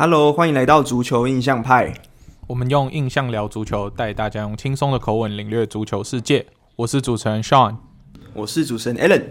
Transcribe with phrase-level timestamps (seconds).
[0.00, 1.92] Hello，欢迎来到足球印象派。
[2.46, 6.46] 我们用印象聊足球，带大家用轻松的口吻领略足球世界。
[6.76, 7.78] 我是主持人 Sean，
[8.32, 9.24] 我是主持人 Alan。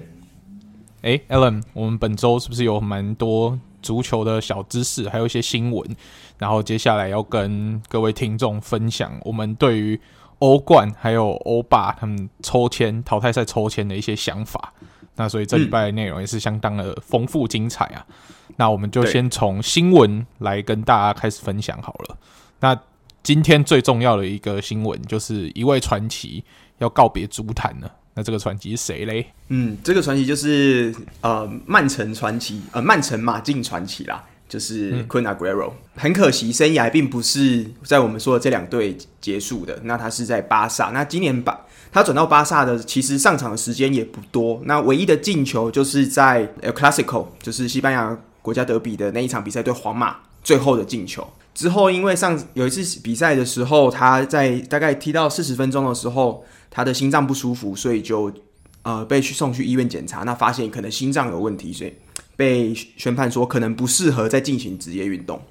[1.03, 5.95] 哎，Alan，我们本周是不是有蛮多足球的小知识，还有一些新闻？
[6.37, 9.97] 然后接下来要跟各位听众分享我们对于
[10.39, 14.73] 欧冠还有欧霸他们抽签淘汰赛抽签的一些想法。
[15.17, 18.05] 那所以这礼拜的内容也是相当的丰富精彩啊。
[18.07, 22.17] 嗯、那我们就先从新闻来跟大家开始分享好了。
[22.61, 22.79] 那
[23.21, 26.41] 今天最重要的一个新闻就是一位传奇
[26.77, 27.91] 要告别足坛了。
[28.13, 29.27] 那这个传奇是谁嘞？
[29.49, 34.23] 嗯，这个传奇就是呃曼城传奇，呃曼城马竞传奇啦。
[34.49, 39.77] 就是昆阿圭罗，很可惜，生涯并不是在我们说的这两队结束的。
[39.83, 41.59] 那他是在巴萨，那今年巴
[41.91, 44.61] 他转到巴萨的，其实上场的时间也不多。
[44.65, 51.27] 那唯一的进球就是在 El Clasico，就是西班牙国家德比的那一场比赛对皇马最后的进球。
[51.53, 58.31] 之后，因为上有一次比赛的时候，他在大概踢到四十分钟的时候，他的心脏不舒服，所以就
[58.83, 61.93] 呃被去送去医院检查，那发现可能心脏有问题，所以。
[62.35, 65.41] 被宣判说可能不适合再进行职业运动。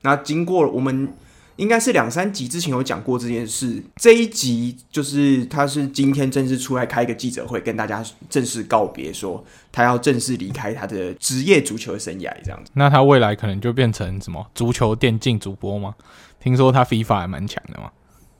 [0.00, 1.08] 那经过我们
[1.56, 12.70] 应该是两三集之前有讲过这件事，这一集就是他是今天正式出来开一个记者会，跟大家正式告别，说他要正式离开他的职业足球生涯这样子。
[12.74, 15.94] 那他未来可能就变成什么足球电竞主播吗？
[16.40, 17.90] 听说他 FIFA 还蛮强的嘛。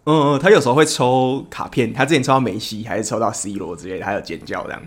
[0.05, 4.83] 嗯嗯，他有时候会抽卡片，他之前抽到梅西还是抽到 C 罗之类的，还有尖叫这样。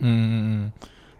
[0.00, 0.72] 嗯嗯嗯。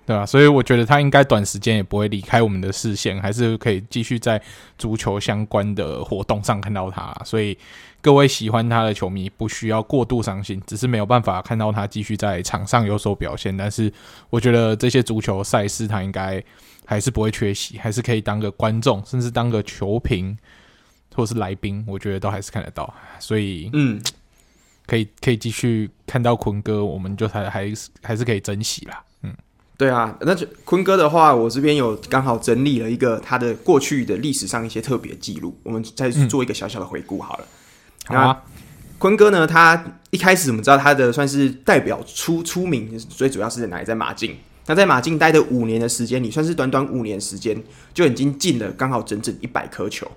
[0.09, 4.41] 对啊，所以我觉得他应该短时间也不会离开我们的视线，还是可以继续在
[4.79, 7.15] 足球相关的活动上看到他。
[7.27, 7.55] 所以
[8.01, 13.55] 各位喜欢他的球迷不需要过度伤心，只是没有办法看到他继续在场上有所表现。
[13.55, 13.93] 但是
[14.31, 16.43] 我觉得这些足球赛事他应该
[16.87, 20.35] 还是不会缺席，还是可以当个观众，甚至当个球评
[21.15, 22.95] 或是来宾，我觉得都还是看得到。
[23.19, 24.01] 所以嗯，
[24.87, 29.05] 可以可以继续看到坤哥，我们就还还是还是可以珍惜啦。
[29.79, 37.45] 对啊，那就坤哥的话，我这边有刚好整理了一个他的过去的历史上一些特别记录，我们再做一个小小的回顾好了。
[38.09, 38.43] 嗯、那好啊，
[38.99, 39.81] 坤哥呢，他
[40.11, 43.85] 一开始我们知道他的算是代表出出名，最主要是在哪里？
[43.85, 44.37] 在马竞。
[44.67, 47.57] 那在马竞待的五年的时间里，算是短短五年时间
[47.95, 50.11] 就已经进了刚好整整一百颗球。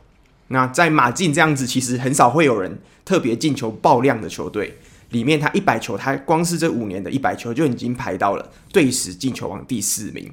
[0.48, 4.76] 那在马竞这样子，其实很少会有人特别进球爆量的球队。
[5.12, 10.30] 里面他一百球，他光是这五年的一百球就已经排到了队史进球王第四名。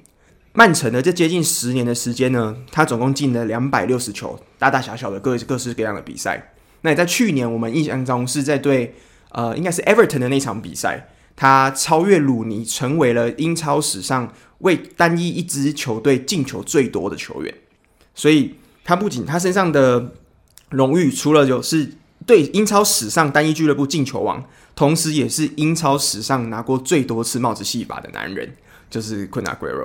[0.55, 6.53] 曼城呢，这接近十年的时间呢，他总共进了两百六十球，大大小小的各各式各样的比赛。
[6.81, 8.95] 那也在去年，我们印象中是在对
[9.31, 17.55] 呃，应该是 Everton 的那场比赛，他超越鲁尼，成为了英超史上为单一一支球队进球最多的球员。
[18.15, 20.13] 所以，他不仅他身上的
[20.71, 21.93] 荣誉，除了有是
[22.27, 24.45] 对英超史上单一俱乐部进球王。
[24.79, 28.49] 同时，也是英超史上拿过最多次帽子戏法的男人，
[28.89, 29.85] 就是昆阿圭罗。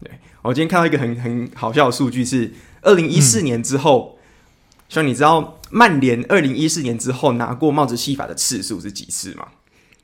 [0.00, 0.10] 对，
[0.42, 4.18] 我今天看到一个很很好笑的数据，是二零一四年之后，
[4.88, 9.46] 像、嗯、你知道曼联二零一四年之后拿过帽子戏法的次数是几次吗？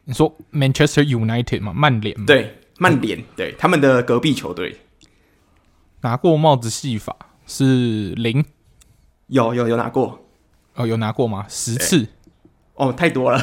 [0.04, 1.72] 你说 Manchester United 吗？
[1.74, 2.24] 曼联？
[2.24, 4.78] 对，曼联，对，他们的隔壁球队
[6.02, 8.44] 拿过帽子戏法是零，
[9.26, 10.24] 有有有拿过，
[10.76, 11.44] 哦，有拿过吗？
[11.48, 12.06] 十次。
[12.78, 13.38] 哦，太多了，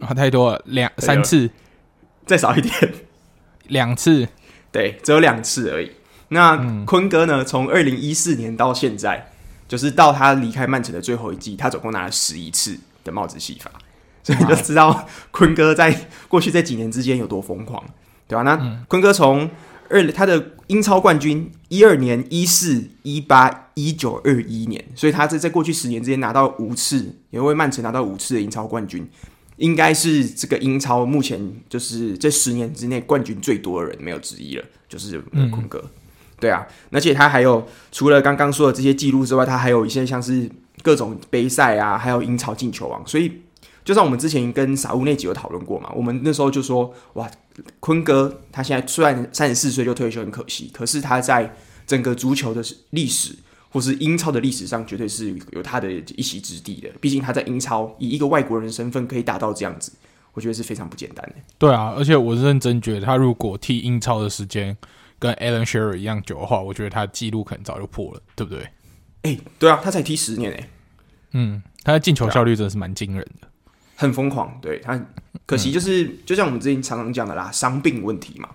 [0.00, 1.50] 啊，太多了，两 三次，
[2.24, 2.72] 再少一点，
[3.66, 4.28] 两次，
[4.70, 5.90] 对，只有两次而已。
[6.28, 7.44] 那、嗯、坤哥呢？
[7.44, 9.32] 从二零一四年到现在，
[9.66, 13.68] 就是到他离开曼城的最后一季，他总共拿了十一次的帽子戏法，
[14.22, 17.84] 所以你就知道坤哥在过去这几年之间有多疯狂，
[18.28, 18.42] 对吧？
[18.42, 19.50] 那、嗯、坤哥从
[19.90, 29.06] 二他的英超冠军一二年、一四、一八、一九、二一年，所以他在在过去十年之间拿到五次，也为曼城拿到五次的英超冠军，
[29.56, 35.18] 应该是这个英超目前就是这十年之内冠军最多的人，没有之一了，就是
[35.50, 35.78] 坤哥。
[35.84, 35.90] 嗯、
[36.38, 40.48] 对啊，而且他还有除了刚刚说的这些记录之外，他还有一些像是
[40.82, 43.42] 各种杯赛啊，还有英超进球王，所以。
[43.82, 47.28] 就像我们之前跟傻物那集有讨论过嘛，我们那时候就说，哇，
[47.80, 51.54] 坤哥他现在虽然三十四岁就退休很可惜，可是他在
[51.86, 53.34] 整个足球的历史
[53.68, 56.88] 或是英超的历史上，绝对是有他的一席之地的。
[57.00, 59.92] 毕竟他在英超以一个外国人的身份可以达到这样子，
[60.32, 61.34] 我觉得是非常不简单的。
[61.58, 64.76] 对啊，而且我认真觉得，他如果踢英超的时间
[65.18, 68.62] 跟 Alan Shearer 一样久的话，我觉得他的记录可能早就破了，对不对？
[69.22, 70.70] 哎、欸，对啊，他才踢十年哎、欸，
[71.32, 73.46] 嗯，他的进球效率真的是蛮惊人的。
[74.00, 74.98] 很疯狂，对他，
[75.44, 78.48] 可惜就是、嗯、就像我们之前常常讲的啦，伤病问题嘛。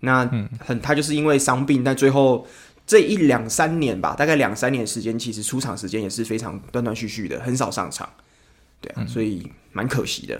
[0.00, 2.46] 那很他就是因为伤病，但最后
[2.86, 8.06] 这一两三年吧，大概两三年时间，其实出场时间也是非常断断续续的，很少上场。
[8.82, 10.38] 对啊，嗯、所以蛮可惜的。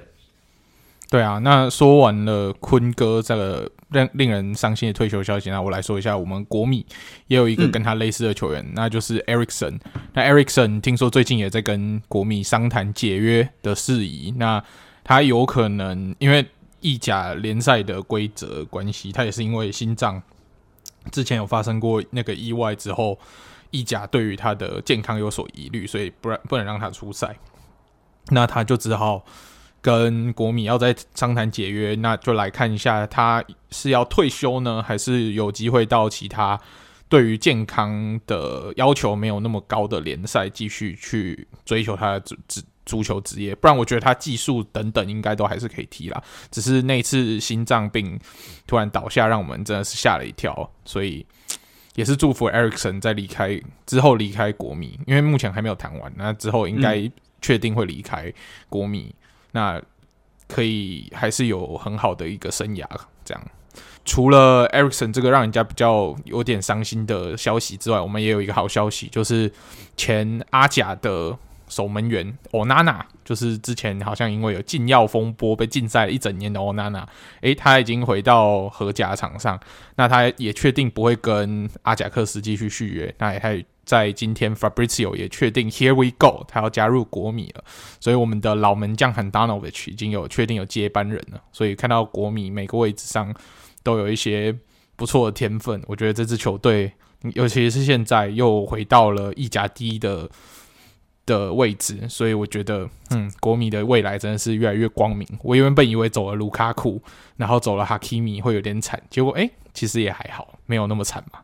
[1.09, 6.84] 对啊，那说完了坤哥这个令令人伤心的退休消息，那我来说一下，我们国米
[7.26, 9.78] 也有一个跟他类似的球员，嗯、那就是 Ericsson。
[10.14, 14.62] 那 Ericsson 听说最近也在跟国米商谈解约的事宜，那
[15.04, 16.46] 他有可能因为
[16.81, 20.22] 意甲联赛的规则关系，他也是因为心脏。
[21.10, 23.19] 之前有发生过那个意外之后，
[23.70, 27.34] 意甲对于他的健康有所疑虑，所以不然不能让他出赛。
[28.28, 29.25] 那他就只好
[29.81, 36.61] 跟国米要在商谈解约，那就来看一下他是要退休呢，还是有机会到其他
[37.09, 42.62] 对于健康的要求没有那么高的联赛继续去追求他的职职。
[42.87, 46.21] 足球职业，不然我觉得他技术等等应该都还是可以踢啦。
[46.50, 48.19] 只是那次心脏病
[48.67, 50.69] 突然倒下，让我们真的是吓了一跳。
[50.85, 51.25] 所以
[51.94, 56.12] 也是祝福 Ericsson 在离开之后离开国米，因为目前还没有谈完。
[56.17, 57.09] 那之后应该
[57.41, 58.33] 确定会离开
[58.69, 59.19] 国米，嗯、
[59.52, 59.81] 那
[60.49, 62.85] 可以还是有很好的一个生涯。
[63.25, 63.43] 这样，
[64.05, 69.52] 除了 Ericsson 这个让人家比较有点伤心的消息之外，我们也有一个好消息，就是
[69.97, 71.38] 前阿甲的。
[71.70, 77.08] 守门员欧娜娜，就是之前好像因为有禁药风波被禁赛一整年的欧娜娜，
[77.43, 79.56] 诶，他已经回到荷甲场上，
[79.94, 83.38] 那他也确定不会跟阿贾克斯继续续约，那也
[83.90, 87.64] 在今天 Fabrizio 也确定 Here we go，他要加入国米了，
[87.98, 93.34] 所以我们的老门将 Handanovic 已经有确定有接班人了，所以看到国米每个位置上
[93.82, 94.56] 都有一些
[94.94, 96.92] 不错的天分，我觉得这支球队，
[97.34, 100.31] 尤其是现在又回到了意甲第一的。
[101.26, 105.25] 的位置，所以我觉得，嗯，国米的未来真的是越来越光明。
[105.44, 107.00] 我原本以为走了卢卡库，
[107.37, 111.38] 然后走了哈基米会有点惨，结果哎、其实也还好，没有那么惨嘛。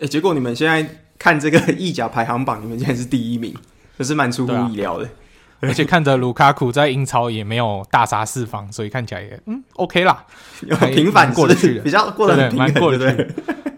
[0.00, 0.86] 哎、结果你们现在
[1.22, 3.54] 看这个意甲排行榜，你们竟然是第一名，
[3.96, 5.04] 这是蛮出乎意料的。
[5.04, 5.10] 啊、
[5.60, 10.26] 而且看着卢卡库在英超也没有大杀四方，所以看起来也嗯 OK 啦，
[10.92, 13.16] 平凡过得去，比较过得很蛮过得去。
[13.16, 13.28] 对，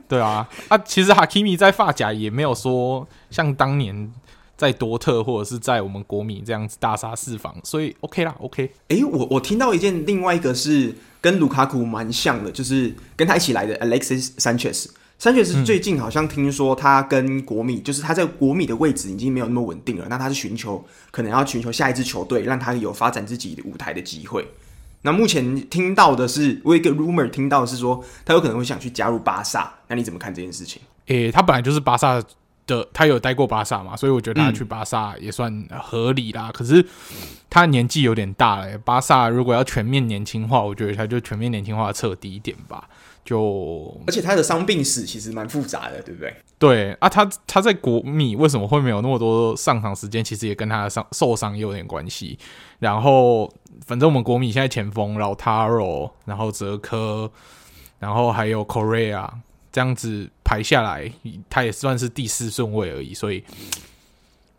[0.09, 4.11] 对啊，啊，其实哈基米在法甲也没有说像当年。
[4.57, 8.71] 在多特或者是在我们国米这样子大杀四方，所以 OK 啦，OK。
[8.89, 14.87] 哎、欸，我我听到一件另外一个是跟卢卡库蛮像的，就是跟他一起来的 Alexis Sanchez。
[15.21, 24.47] Sanchez 最近好像听说他跟国米，嗯、就是他在国米的位置已经没有那么稳定了，那他是寻求可能要寻求下一支球队，让他有发展自己的舞台的机会。
[25.03, 30.83] 那目前听到的是，我有一个 rumor 听到的是说他有可能会想去加入巴萨，那你怎么看这件事情？
[31.07, 32.23] 诶、欸，他本来就是巴萨。
[32.67, 36.49] 的他有待过巴萨嘛，所以我觉得他去巴萨也算合理啦。
[36.49, 36.83] 嗯、可是
[37.51, 42.89] 他年纪有点大了，巴萨如果要全面年轻化，我觉得他就全面年轻化彻底一点吧。
[43.25, 46.35] 就而且他的伤病史其实蛮复杂的，对不对？
[46.59, 50.23] 对啊，他他在国米为什么会没有那么多上场时间？
[50.23, 52.39] 其实也跟他的伤受伤有点关系。
[52.79, 53.53] 然后
[53.87, 57.31] 反正我们国米现在前锋老塔罗，然后泽科，
[57.99, 59.29] 然后还有 Korea。
[59.73, 61.11] 这样子排下来，
[61.51, 63.43] 他也算是第四顺位而已，所以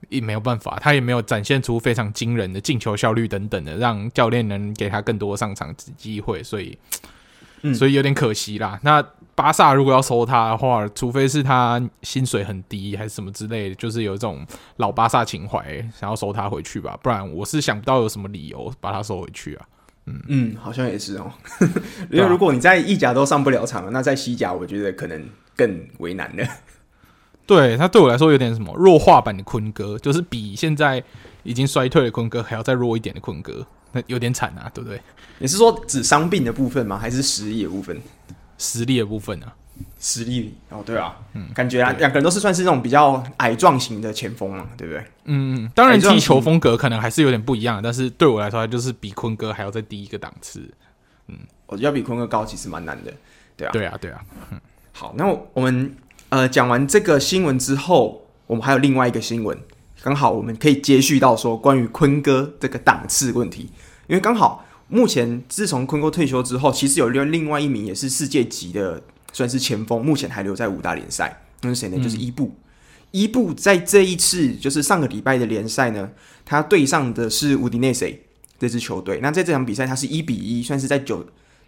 [0.10, 6.78] 也没有办法，他也没有展现出非常惊人的进球效率等等的，让教练能给他更多上场机会，所以，
[7.74, 8.80] 所以有点可惜啦。
[8.84, 9.04] 那
[9.34, 14.46] 巴萨如果要收他的话，除非是他薪水很低，还是什么之类的，就是有一种
[14.78, 19.66] 老巴萨情怀，想要收他回去吧，不然我是想不到有什么理由把他收回去啊。
[20.06, 21.32] 嗯嗯，好像也是哦。
[22.12, 26.48] 因为如果你在意甲都上不了场了，那在西甲我觉得可能更为难了。
[27.48, 31.04] 对，他对我来说有点什么弱化版的坤哥，就是比现在
[31.44, 35.02] 已经衰退的坤哥还要再弱一点的坤哥，那有点惨啊，对不对？
[35.40, 37.00] 你是说指伤病的部分吗？
[37.00, 37.98] 还是实力的部分？
[38.58, 39.56] 实力的部分啊。
[40.00, 45.04] 实力哦，对啊，嗯，感觉啊，两个人都是算是那种比较矮壮型的前锋嘛，对不对？
[45.26, 50.62] 嗯，当然踢球风格可能还是有点不一样，但是对我来说，就是比坤哥还要再低一个档次。
[51.28, 53.12] 嗯，我觉得要比坤哥高，其实蛮难的，
[53.58, 54.22] 对啊，对啊，对啊。
[54.52, 54.62] 嗯，
[54.94, 55.94] 好，那我们
[56.30, 59.58] 呃讲完这个新闻之后，我们还有另外一个新闻，
[60.02, 63.70] 刚好我们可以接续到说关于坤哥这个档次问题，
[64.08, 69.02] 因为刚好目前自从坤哥退休之后，其实有另另外一名也是世界级的。
[69.34, 71.44] 算是前锋，目前还留在五大联赛。
[71.60, 72.02] 那是谁呢？
[72.02, 72.46] 就是伊布。
[72.46, 72.64] 嗯、
[73.12, 76.10] 伊布在这一次，就是上个礼拜的联赛呢，
[76.46, 78.18] 他对上的是乌迪内塞
[78.58, 79.20] 这支球队。
[79.22, 81.28] 那在这场比赛，他是一比一，算是在九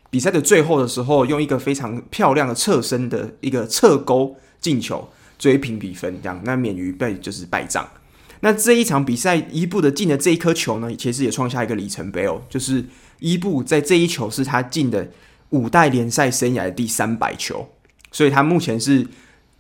[0.10, 5.06] 比赛的最后的时候，用一个非常漂亮的侧身的一个侧勾进球
[5.38, 7.86] 追平比分，这样那免于被就是败仗。
[8.42, 12.86] 那这一场比赛，伊布的进的这一颗球呢，其实也创下一个里程碑哦，就是
[13.20, 15.10] 伊布在这一球是他进的。
[15.52, 17.70] 五代联赛生涯的第三百球，
[18.12, 19.08] 所以他目前是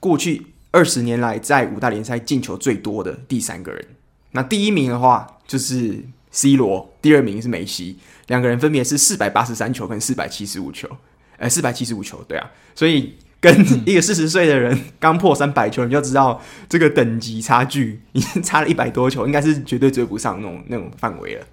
[0.01, 3.87] 过去二十年来在五大联赛进球最多的第三个人。
[4.31, 10.89] 那第一名的话就是 C 罗，第二名是梅西，两个人分别是四百八十三球跟四百七十五球，
[11.37, 21.45] 呃，四百七十五球，对啊，所以跟一个四十岁的人刚破三百球，你就知道这个等级差距已经差了一百多球，应该是绝对追不上那种那种范围了。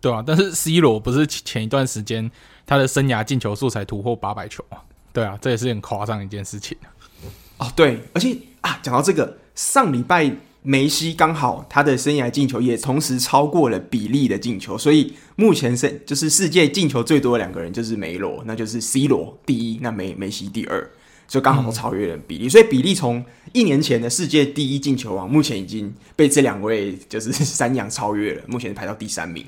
[0.00, 2.30] 对啊，但是 C 罗不是前一段时间
[2.66, 4.78] 他的生涯进球数才突破八百球吗？
[5.12, 6.76] 对啊，这也是很夸张的一件事情。
[7.58, 10.30] 哦，对，而且啊，讲到这个，上礼拜
[10.68, 20.90] 梅西刚好他的生涯进球也同时超过了比利的进球，所以目前是就是世界进球最多的两个人就是梅罗，那就是 C 罗第一，那梅梅西第二，
[21.28, 29.46] 就刚好都超越了比利，嗯、所以比利从一年前的世界第一进球王，目前已经被这两位就是 三阳超越了，目前排到第三名。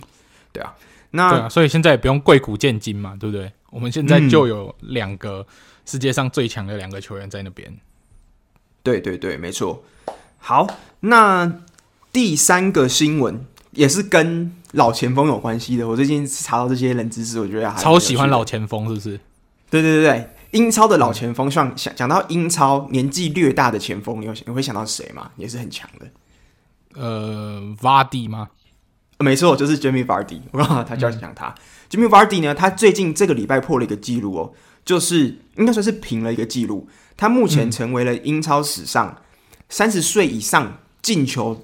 [0.53, 0.73] 对啊，
[1.11, 3.51] 那对啊，所以现在也不用贵古见今嘛，对不对？
[3.71, 5.45] 我们现在就有两个
[5.85, 7.77] 世界上最强的两个球员在那边。
[8.85, 9.83] 对对对，没错。
[10.39, 10.67] 好，
[11.01, 11.61] 那
[12.13, 15.87] 第三个新闻也是跟老前锋有关系的。
[15.87, 19.21] 我最近查到这些冷知识，我觉得还超喜欢老前锋，是不是？
[19.71, 25.31] 对对对对，英超的老前锋，像想讲到英超年纪略大的前锋，你有你会想到谁吗？
[25.37, 26.07] 也是很强的。
[26.95, 28.49] 呃，瓦迪吗？
[29.19, 30.41] 没错，就是 Jamie Vardy。
[30.53, 31.49] 我刚好他就要讲他。
[31.49, 31.55] 嗯、
[31.91, 34.53] Jamie Vardy 呢，他最近这个礼拜破了一个记录哦，
[34.85, 36.89] 就是应该算是平了一个记录。
[37.17, 39.21] 他目前成为了英超史上
[39.69, 41.61] 三十岁以上进球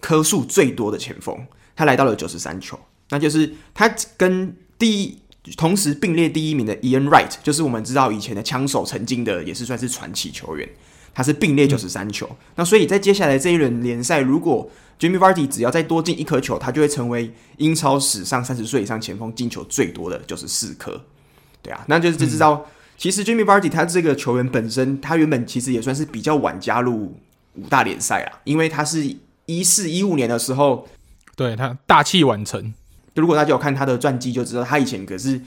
[0.00, 2.78] 颗数最多的前锋，他来到了九十三球。
[3.10, 5.18] 那就是他跟第一
[5.56, 10.68] 同时并列第一名的 Ian Wright，就是我们知道以前的枪手，曾经的也是算是传奇球员。
[11.14, 12.26] 他是并列九十三球。
[12.30, 14.70] 嗯、那所以在接下来这一轮联赛，如果
[15.00, 21.00] Jimmy Vardy 只要再多进一颗球，他就会成为英超史上三十岁以上前锋进球最多的，就是四颗。
[21.60, 27.14] 对啊，那就是就知道，嗯、其实 Jimmy Vardy 他这个球员本身，他原本其实也算是比较晚加入
[27.54, 30.86] 五大联赛啦，因为他是一四一五年的时候，
[31.34, 32.74] 对他大器晚成。
[33.14, 35.40] 如果大家有看他的传记，就知道他以前可是。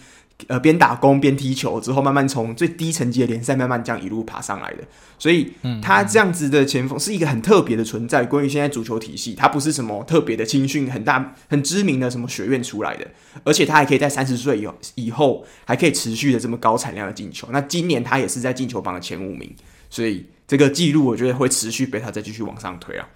[0.48, 4.84] 呃，边打工边踢球，之后慢慢从最低层级的联赛慢慢这样一路爬上来的。
[5.20, 8.26] 所以，他这样子的前锋是一个很特别的存在。
[8.26, 13.08] 关于现在足球体系，他不是什么特别的青训很大、很知名的什么学院出来的，
[13.44, 17.48] 而且他还可以在三十岁以后以后还可以持续的这么高产量的进球。
[17.52, 19.56] 那今年他也是在进球榜的前五名，
[19.90, 23.08] 所以这个记录我觉得会持续被他再继续往上推啊。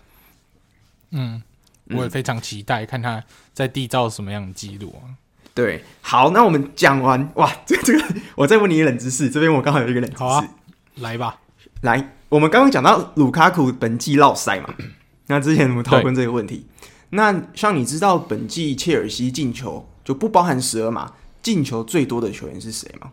[1.10, 1.41] 嗯，
[1.89, 5.17] 我也非常期待看他在缔造什么样的记录啊。
[5.55, 10.47] 对，好，那我们讲完哇，这 个这个，我再问你一个冷知识，这边我刚好有一个冷知识，啊、
[10.95, 11.39] 来吧，
[11.81, 14.75] 来，我们刚刚讲到卢卡库本季落赛嘛，
[15.27, 16.67] 那之前我们讨论这个问题，
[17.12, 23.12] 那像你知道本季切尔西进球就不包含十二码进球最多的球员是谁吗？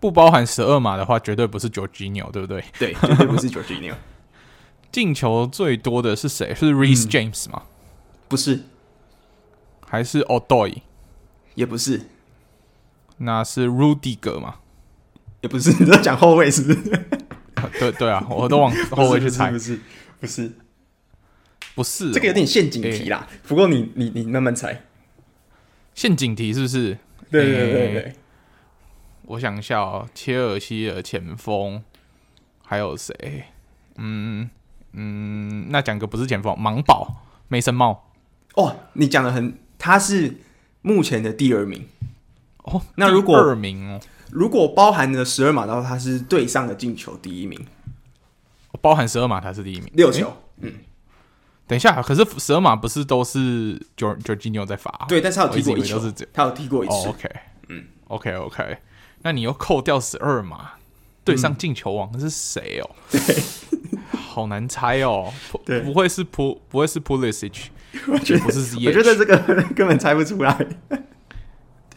[0.00, 2.64] 不包含十二码的话，绝对不是 Jorginho，对不对？
[2.78, 3.94] 对，绝对不是 Jorginho。
[4.90, 6.54] 进球最多的是谁？
[6.54, 7.64] 是 Reece James 吗？
[8.28, 8.62] 不是，
[9.86, 10.82] 还是 Odoi？
[11.58, 12.02] 也不是，
[13.16, 14.60] 那是 Rudiger 吗？
[15.40, 17.06] 也不是， 你在讲后卫是不是？
[17.80, 19.80] 对对啊，我都往 后卫去猜，不是
[20.20, 20.52] 不是
[21.74, 23.26] 不是，这个有点陷阱题啦。
[23.48, 24.84] 不过你你你慢慢猜，
[25.96, 26.96] 陷阱题是不是？
[27.28, 28.12] 对对对对，
[29.26, 31.82] 我想一下哦，切尔西的前锋
[32.62, 33.46] 还有谁？
[33.96, 34.48] 嗯
[34.92, 38.12] 嗯，那讲个不是前锋，芒宝梅森茂。
[38.54, 40.36] 哦，你讲的很，他是。
[40.88, 41.86] 目前的第二名
[42.64, 47.66] 哦，那如果二名哦，如果包含了十二码的话，他是队上的进球第一名。
[48.80, 50.32] 包含十二码，他是第一名，六球。
[50.60, 50.72] 嗯，
[51.66, 55.04] 等一下，可是十二码不是都是 Jorginho 在罚？
[55.08, 57.08] 对，但是他有踢过一球，是他有踢过一次。
[57.08, 57.28] OK，
[57.68, 58.78] 嗯，OK OK，
[59.22, 60.72] 那你又扣掉十二码，
[61.24, 62.90] 对上进球王是谁哦？
[63.10, 63.20] 对，
[64.12, 65.32] 好难猜哦。
[65.64, 67.66] 对，不会是普，不会是 Pulisic。
[68.08, 69.36] 我觉得不是，我觉得这个
[69.74, 70.66] 根本猜不出来。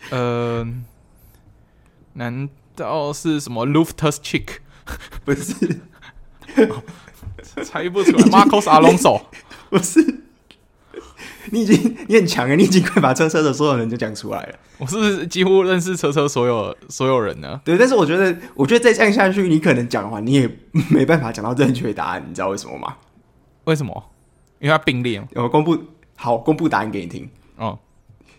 [0.09, 0.65] 呃，
[2.13, 4.47] 难道是什么 Loftus-Cheek？
[5.23, 5.81] 不是，
[7.63, 8.23] 猜不出来。
[8.25, 9.21] Marcos Alonso
[9.69, 10.21] 不是。
[11.53, 14.59] 你已经你很强啊，你已经快把车车的所有人就讲出来了。
[14.77, 17.59] 我是不是几乎认识车车所有所有人呢？
[17.65, 20.49] 对，但是我觉得，我觉得再这样下去，你可能讲的话，你也
[20.89, 22.23] 没办法讲到正确答案。
[22.27, 22.95] 你知道为什么吗？
[23.65, 24.11] 为什么？
[24.61, 25.77] 因为他并列，我公布
[26.15, 27.77] 好，公布答案给你听哦。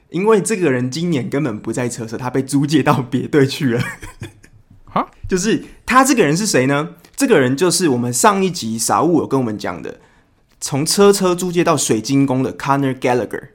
[0.08, 3.82] 因为这个人今年根本不在车车，他被租借到别队去了。
[4.84, 6.90] 哈， 就是他这个人是谁呢？
[7.16, 10.00] 这个人就是我们上一集傻物有跟我们讲的，
[10.60, 13.48] 从车车租借到水晶宫的 Conor Gallagher。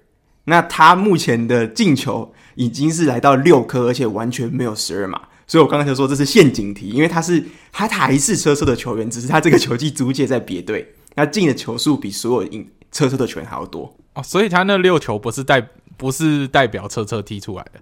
[0.46, 12.50] 那他目前的进球已经是来到六颗，而且完全没有十二码，所以我刚才就说这是陷阱题，因为他是他还是车车的球员，只是他这个球技租借在别队，他进的球数比所有
[12.92, 17.80] 车车的球员还要多哦，所以他那六球不是代不是代表车车踢出来的，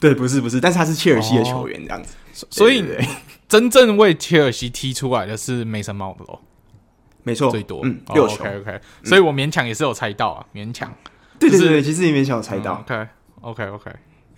[0.00, 2.82] 对，不是不是，但是他是切尔西的球员这样子，哦、所以
[3.48, 6.40] 真正为切尔西踢出来的是梅森茂的咯，
[7.22, 10.92] 没错，最多嗯六球、哦、，OK OK，所以我勉强也是有猜到啊，勉强。
[11.38, 12.82] 对对对，其实也没想猜到。
[12.88, 13.08] 嗯、
[13.42, 13.90] OK OK OK，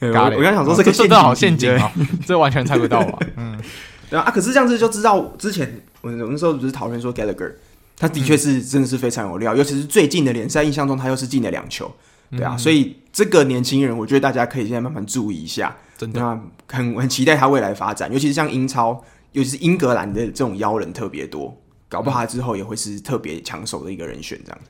[0.09, 1.93] 我刚刚想说这个陷阱好陷阱啊，
[2.27, 3.19] 这完全猜不到啊。
[3.37, 3.57] 嗯，
[4.11, 7.55] 对啊，可是这样子就知道之前我那时候不是讨论说 Gallagher，
[7.99, 11.93] 他的确是真的是非常有料，尤其是最近的联赛，印象中他又是进了两球。
[12.31, 19.03] 对啊，所以这个年轻人，我觉得大家可以现在慢慢注意一下，真的，很很期待他未来发展，尤其是像英超，
[19.33, 24.61] 尤其是英格兰的这种妖人特别多，搞不好他之后也会是特别抢手的一个人选，这样。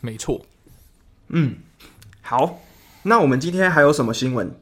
[0.00, 0.44] 没错，
[1.28, 1.54] 嗯。
[2.20, 2.58] 好，
[3.04, 4.52] 那我们今天还有什么新闻？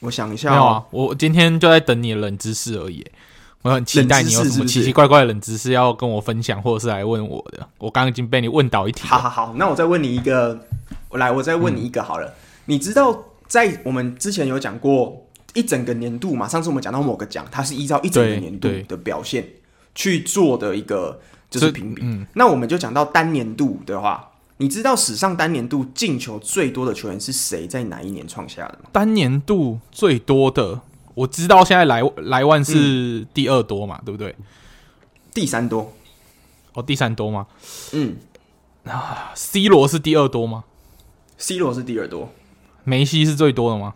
[0.00, 0.52] 我想一下、喔。
[0.52, 3.06] 没有啊，我今天就在等你的冷知识而已。
[3.62, 7.66] 我很期待你有什么奇奇怪怪的冷知识要跟我分享，或者是来问我的。
[7.78, 9.06] 我刚刚已经被你问倒一题。
[9.06, 10.66] 好好好，那我再问你一个，
[11.08, 12.26] 我来，我再问你一个好了。
[12.26, 12.34] 嗯、
[12.66, 13.16] 你知道，
[13.46, 16.48] 在我们之前有讲过一整个年度嘛？
[16.48, 19.46] 上次我们讲到某个奖，它是依照一整个年度的表现
[19.94, 22.02] 去做的一个就是评比。
[22.04, 24.28] 嗯，那我们就讲到单年度的话。
[24.58, 28.90] 你知道史上单年度进球最多的球员是谁，在哪一年创下的吗？
[28.92, 30.80] 单年度最多的，
[31.14, 34.34] 我知道现在莱莱万是第二多嘛，嗯、对不对？
[35.34, 35.92] 第三多，
[36.74, 37.46] 哦，第三多吗？
[37.92, 38.16] 嗯，
[38.84, 40.64] 啊，C 罗是第二多吗
[41.38, 42.32] ？C 罗是第二多，
[42.84, 43.94] 梅西是最多的吗？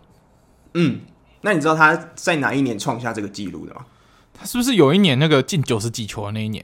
[0.74, 1.00] 嗯，
[1.42, 3.86] 那你知道他在哪一年创下这个记录的吗？
[4.32, 6.62] 他是不是有一年那个进九十几球的那一年？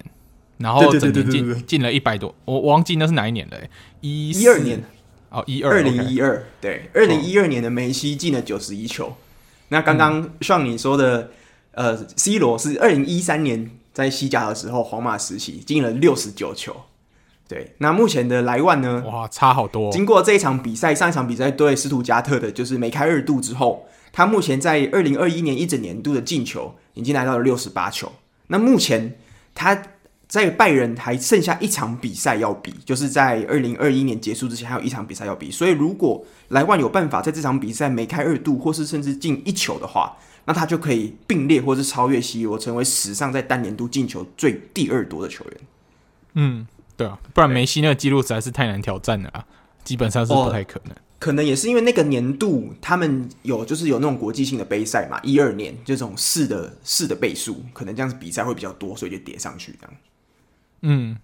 [0.59, 3.59] 然后整年进进了一百多，我忘记那是哪一年了，
[4.01, 4.85] 一一二年
[5.31, 9.17] 哦，一二二零一二对，二零一二年的梅西进了九十一球。
[9.73, 11.31] 那刚刚像你说的，
[11.71, 16.77] 呃，C 罗是二零一三年在西甲的时候，皇马时期进了六十九球。
[17.49, 19.03] 对，那目前的莱万呢？
[19.07, 19.91] 哇，差好多！
[19.91, 28.13] 经过这一场比赛，上一场比赛对斯图加特的，就是梅开二度之后，他目前在二零二一年一整年度的进球已经来到了六十八球。
[28.49, 29.17] 那目前
[29.55, 29.83] 他。
[30.33, 35.51] 在拜仁还剩下一场比赛要比，就是在二零二一年结束之前还有一场比赛要比。
[35.51, 40.17] 所以如果莱万有办法在这场比赛梅开二度，或是甚至进一球的话，
[40.47, 45.55] 那他就可以并列或是超越 C 罗，成为史上在单年度进球最第二多的球员。
[46.33, 46.67] 嗯，
[46.97, 49.45] 对啊，不然梅西那个记录实在是太难挑战了啊，
[49.85, 50.95] 基本上是不太可能。
[50.95, 59.95] 哦，可能也是因为那个年度他们有就是有那种国际性的杯赛嘛，一二年这种四的四的倍数，可能这样子比赛会比较多，所以就叠上去这样。
[60.83, 61.17] 嗯，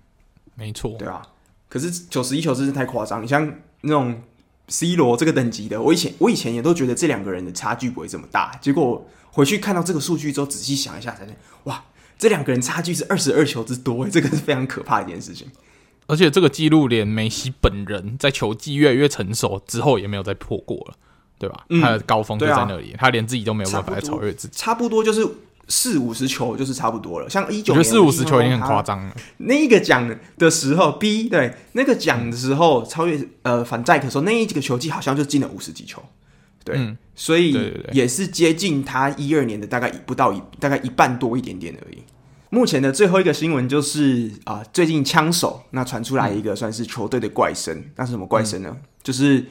[0.54, 1.22] 没错，对啊。
[1.68, 3.46] 可是九十一球真是太夸张，你像
[3.82, 4.22] 那种
[4.68, 8.56] C 罗这个等级的，我以前我以前也都觉得这两个人的差距不会这么大。
[8.62, 11.28] 结果回去看到这个数据之后，仔细想一下，才
[11.64, 11.84] 哇，
[12.18, 15.46] 这两个人差距是二十二球之多，这个是非常可怕的一件事情。
[16.06, 20.94] 而且这个记录连梅西本人在球技越来越成熟之后，也没有再破过了，
[21.38, 21.66] 对吧？
[21.68, 25.28] 嗯、他的高峰就在那里，啊、他连自己都没有办法来超越自己，差不多就是。
[25.68, 29.14] 四五十球就是差不多了，像一九年，我觉得四五十球已经很夸张了。
[29.36, 36.02] 那一个奖的时候，B 对那个奖的时候超越呃反寨克的时候，那一几个球季好像就进了五十几球，
[36.64, 41.98] 对，嗯、所以也是接近他一二年的大概不到一大概一半多一点点而已。
[42.50, 48.70] 目前的最后一个新闻就是啊、呃，最近枪手那传出来一个算是球队的怪声，嗯、那是什么怪声呢？
[48.72, 49.44] 嗯、就是。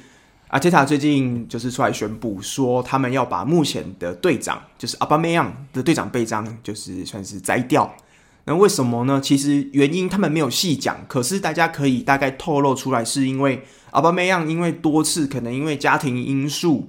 [0.47, 7.93] 阿铁塔最近就是出来宣布说，他们要把目前的队长，就是阿巴梅扬的队长臂章，就是算是摘掉。
[8.45, 9.19] 那为什么呢？
[9.21, 16.87] 其实原因他们没有细讲，可是大家可以大概透露出来，是因为阿巴梅扬因为多次可能因为家庭因素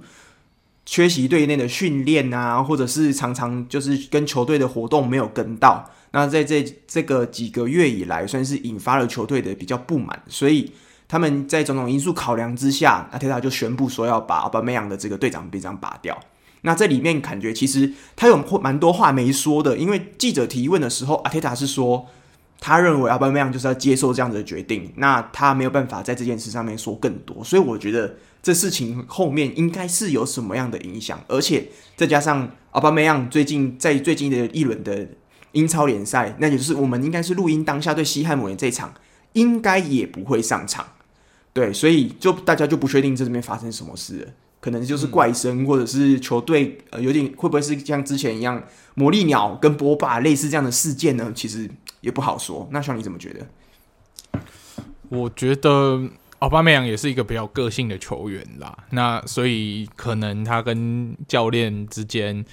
[0.85, 5.91] 缺席队内的训练啊，或者是常常就是跟球队的活动没有跟到。
[6.11, 10.71] 那在这这个几个月以来，算是引发了球队的比较不满，所以。
[11.09, 16.17] 他们在种种因素考量之下，阿铁塔就宣布说要把奥巴梅扬的这个队长臂章拔掉。
[16.61, 22.05] 那这里面感觉其实他有蛮多话没说的，因为记者提问的时候，阿铁塔是说
[22.59, 27.43] 他认为奥巴梅扬就是要接受这样子的决定，那他没有办法在这件事上面说更多。
[27.43, 35.07] 所以我觉得这事情后面应该是有什么样的影响，而且再加上奥巴梅扬最近在最近的一轮的
[35.53, 38.93] 英超联赛，那也就是我们应该是录音当下对西汉姆联这场，
[39.33, 40.85] 应该也不会上场。
[41.59, 48.63] 对，所以就大家就不确定这里面发生什么事了，可能就是怪声，嗯、或者是球队呃有点会不会是像之前一样
[48.95, 51.29] 魔力鸟跟波霸类似这样的事件呢？
[51.35, 51.69] 其实
[51.99, 52.65] 也不好说。
[52.71, 54.39] 那像你怎么觉得？
[55.09, 62.45] 我觉得奥巴梅扬也是一个比较个性的球员啦，那所以可能他跟教练之间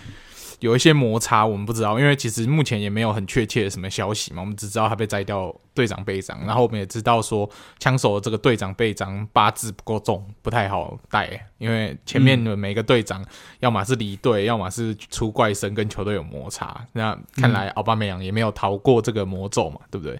[0.61, 13.23] 有一些摩擦，我们不知道，因为其实目前也没有很确切的什么消息嘛，我们只知道他被摘掉队长背章，然后我们也知道说枪手的这个队长背章八字不够重，不太好带，因为前面的每个队长
[13.61, 20.19] 要么是离队，要么是出怪声跟球队有摩擦，那看来奥巴梅扬也没有逃过这个魔咒嘛，对不对？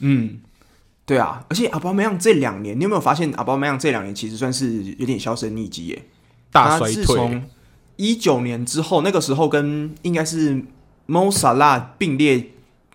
[0.00, 0.40] 嗯，
[1.06, 6.02] 对啊，而且奥巴梅扬这两年，你有没有发现奥巴梅扬这两年其实算是有点销声匿迹耶，
[6.50, 7.42] 大衰退。
[7.96, 10.54] 一九年之后，那个时候跟应该是
[11.06, 12.50] Mo Salah 并列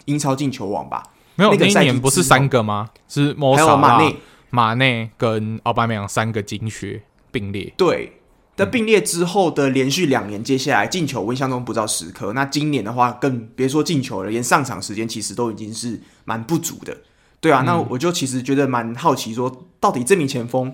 [0.05, 1.03] 英超进球王吧？
[1.35, 2.89] 没有，那，个、那一年不是三个吗？
[3.07, 4.15] 是 Mo Salah、马内、
[4.49, 7.71] 马内跟奥巴梅扬三个金靴并列。
[7.77, 8.19] 对，
[8.55, 12.33] 在并列之后的连续两年，接下来进球我印象中不到十颗。
[12.33, 16.97] 那今年的话，更别说进球了，连上场时间其实都已经是蛮不足的。
[17.39, 20.73] 对啊，嗯、那我就其实觉得蛮好奇，说到底这名前锋。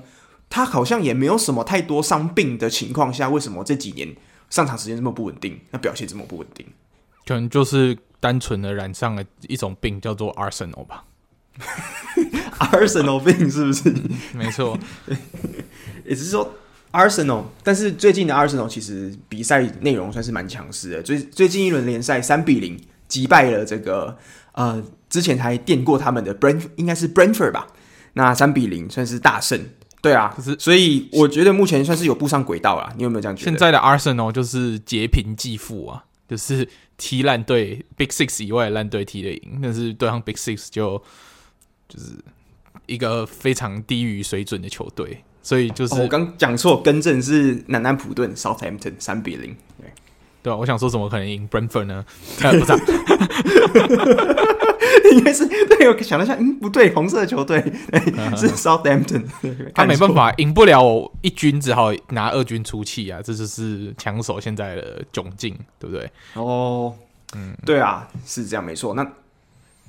[0.56, 4.16] 他好像也没有什么太多伤病的情况下，为什么这几年
[4.52, 5.60] 上场时间这么不稳定？
[5.72, 6.64] 那表现这么不稳定？
[7.26, 11.06] 可能就是单纯的染上了一种病，叫做 Arsenal 吧。
[12.72, 13.92] Arsenal 病是不是？
[14.34, 14.78] 没错，
[16.06, 16.54] 也只是说
[16.92, 17.46] Arsenal。
[17.64, 21.02] 但是最近的 Arsenal 其实比赛内容算是蛮强势的。
[21.02, 24.16] 最最近一轮联赛三比零击败了这个
[24.52, 27.70] 呃之前还垫过他们的 Brent 应该是 Brentford 吧？
[28.14, 29.60] 那三比零算是大胜。
[30.04, 32.92] 对啊，可是所以我觉得目前算是有步上轨道了。
[32.98, 33.52] 你有没有这样觉得？
[33.52, 41.02] 现在的 Arsenal 就是劫贫济富啊，就是踢烂队 Big Six 以外的烂队踢得赢，但是对上 Big Six 就
[41.88, 42.08] 就是
[42.86, 49.56] 一个非常低于水准的球队，所以就是、哦、我刚讲错，更正是南安普顿 Southampton 三比零。
[49.80, 49.90] 对
[50.44, 52.04] 对啊，我想说怎么可能赢 Brentford 呢？
[55.14, 57.62] 应该是对，我想了一下，嗯，不对，红色的球队
[58.36, 59.24] 是 Southampton，
[59.74, 66.10] 他没办法赢不了一军，只好拿二军出气啊，这就是强手现在的窘境，对不对？
[66.34, 66.94] 哦，
[67.36, 68.94] 嗯，对啊，是这样，没错。
[68.94, 69.08] 那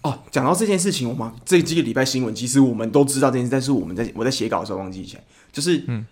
[0.03, 6.05] 哦，讲到这件事情，我们这几个礼拜新闻，其实我们都知道这件事，但是我们在我在写稿的时候忘记起来，就是嗯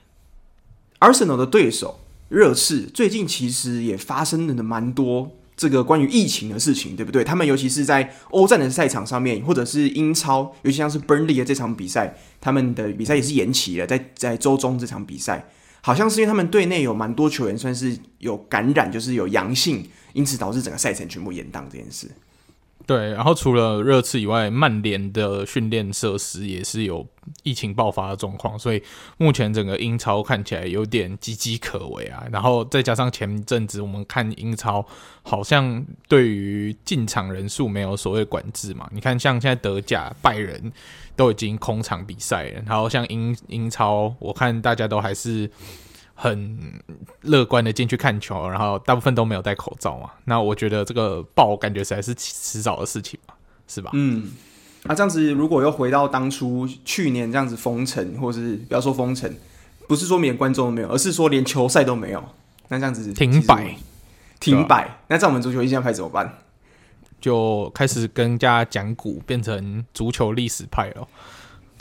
[1.00, 5.30] ，Arsenal 的对手热刺最近其实也发生了蛮多。
[5.56, 7.22] 这个关于疫情的事情，对不对？
[7.22, 15.46] 他们尤其是在欧战的赛场上面，或者是英超，尤其像是 Burnley 的这场比赛，他们的比赛也是延期了，在 在周中这场比赛，
[15.80, 22.10] 好像是因为他们队内有蛮多球员算是有感染，就是有阳性，因此导致整个赛程全部延宕这件事。
[22.86, 27.06] 对，然后除了热刺以外，曼联的训练设施也是有
[27.42, 28.82] 疫情爆发的状况，所以
[29.18, 32.24] 目前整个英超看起来有点岌岌可危啊。
[32.32, 34.84] 然后再加上前阵子我们看英超，
[35.22, 38.88] 好像对于进场人数没有所谓管制嘛。
[38.92, 40.72] 你看，像现在德甲拜仁
[41.14, 45.48] 都已经空场比赛了，然后像英英超，我看大家都还是。
[46.14, 46.80] 很
[47.22, 50.10] 乐观的进去看球，然后大部分都没有戴口罩嘛。
[50.24, 53.34] 那我觉得这个爆感觉实在是迟早的事情嘛，
[53.66, 53.90] 是吧？
[53.94, 54.30] 嗯，
[54.84, 59.32] 那、啊、这样子如果又回到当初去年这样子封城，或是不要说封城，
[59.88, 62.24] 不是说连观众都没有，而是说连球赛都没有，
[62.68, 63.76] 那这样子停摆，
[64.38, 64.98] 停摆。
[65.08, 66.38] 那在我们足球印象派怎么办？
[67.20, 71.06] 就开始跟人家讲股，变成足球历史派了，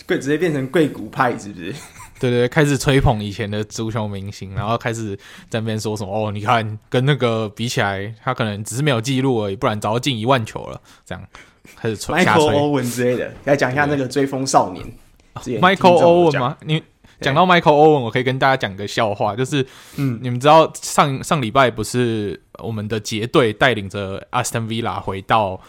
[0.06, 1.74] 贵直接变成贵股派，是不是？
[2.22, 5.16] 对对，开始吹捧以前的足球明星，然后开始
[5.50, 10.80] 在那边说什么哦，你看跟那个比起来，他可能只是没有记录而已，不然早就进一万球了。
[11.04, 11.28] 这样
[11.76, 14.86] 开始吹，Michael Owen 之类的，来讲一下那个追风少年
[15.34, 16.56] ，Michael Owen 吗？
[16.62, 16.84] 你
[17.22, 25.60] 讲到 Michael Owen，我可以跟大家讲个笑话，就是嗯，你们知道上上礼拜不是我们的杰队带领着 Aston Villa 回到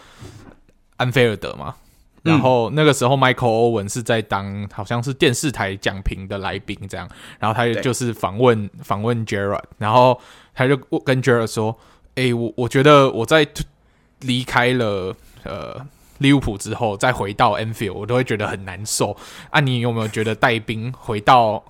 [0.98, 1.76] 安菲尔德吗？
[2.22, 7.08] 然后那个时候，Michael Owen 是在当好像是电视台讲评的来宾这样，
[7.40, 10.20] 然后他就是访问访问 Gerrard，然后
[10.54, 11.76] 他就跟 Gerrard 说
[12.14, 13.44] ：“诶，我我觉得我在
[14.20, 15.84] 离开了呃
[16.18, 19.16] 利物浦之后，再回到 Anfield，我都会觉得很难受。
[19.50, 21.64] 啊，你有没有觉得带兵回到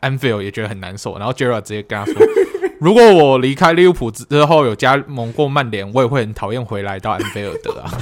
[0.00, 2.14] Anfield 也觉得很难受？”然后 Gerrard 直接跟他说：
[2.80, 7.92] “如果我离开利物浦之后有加盟过曼联，我也会很讨厌回来到安菲尔德啊。”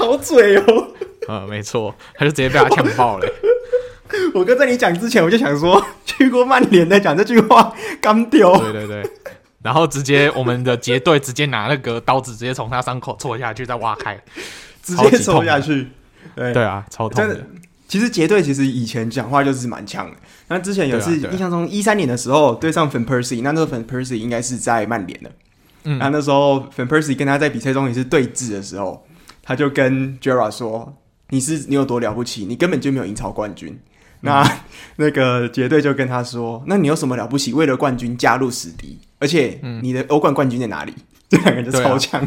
[0.00, 0.88] 好嘴哦！
[1.28, 3.28] 呃，没错，他就直接被他呛爆了。
[4.34, 8.56] 我哥在你讲之前，我就想说，去过曼联的讲这句话，刚丢。
[8.58, 9.10] 对对对，
[9.62, 14.20] 然后直接我们的结队直接拿那个刀子，直接从他伤口戳下去，再挖开，
[14.82, 15.88] 直接戳下去。
[16.34, 17.34] 对对啊，超痛的。
[17.34, 17.46] 的
[17.86, 20.16] 其实捷队其实以前讲话就是蛮呛的。
[20.48, 25.30] 那之前有次印象中一三年的时候对上 Van Persie，那那个 Van Persie 应该是在曼联的。
[25.84, 29.04] 嗯，那那时候 Van Persie 跟他在比赛中也是对峙的时候。
[29.42, 30.96] 他就跟 Gerrard 说
[31.30, 32.44] ：“你是你有多了不起？
[32.44, 33.72] 你根本就没有英超冠军。
[33.72, 33.80] 嗯”
[34.22, 34.60] 那
[34.96, 37.52] 那个杰队就跟他说：“那你有什么了不起？
[37.52, 40.92] 为了冠军加入死敌，而且你的欧冠冠军在哪里？
[40.92, 42.26] 嗯、 这两个人就超强，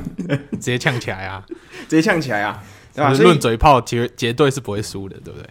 [0.52, 1.46] 直接呛起来啊！
[1.88, 2.64] 直接呛起来啊！
[2.96, 3.12] 对吧？
[3.14, 5.50] 论嘴炮，绝绝对是不会输的，对不对？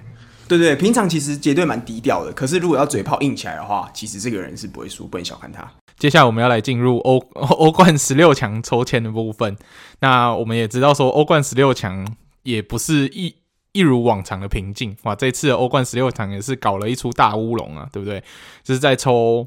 [0.48, 5.70] 对对，平常其实绝对蛮低调的，可是如果要嘴炮硬起来的话，其实这个人是不会输，不能小看他。
[6.02, 9.56] 接下来我们要来进入欧 欧冠十六强抽签的部分。
[10.00, 12.04] 那我们也知道说，欧冠十六强
[12.42, 13.32] 也不是一
[13.70, 15.14] 一如往常的平静哇！
[15.14, 18.20] 这次的欧冠十六强也是搞了一出大乌龙啊，对不对？
[18.64, 19.46] 就是在抽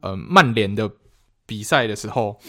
[0.00, 0.90] 呃曼联的
[1.46, 2.40] 比赛的时候，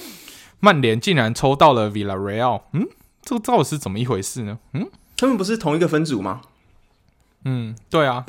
[0.60, 2.88] 曼联竟然抽到了 Villarreal，嗯，
[3.22, 4.58] 这个到底是怎么一回事呢？
[4.74, 6.42] 嗯，他们不是同一个分组吗？
[7.46, 8.26] 嗯，对啊，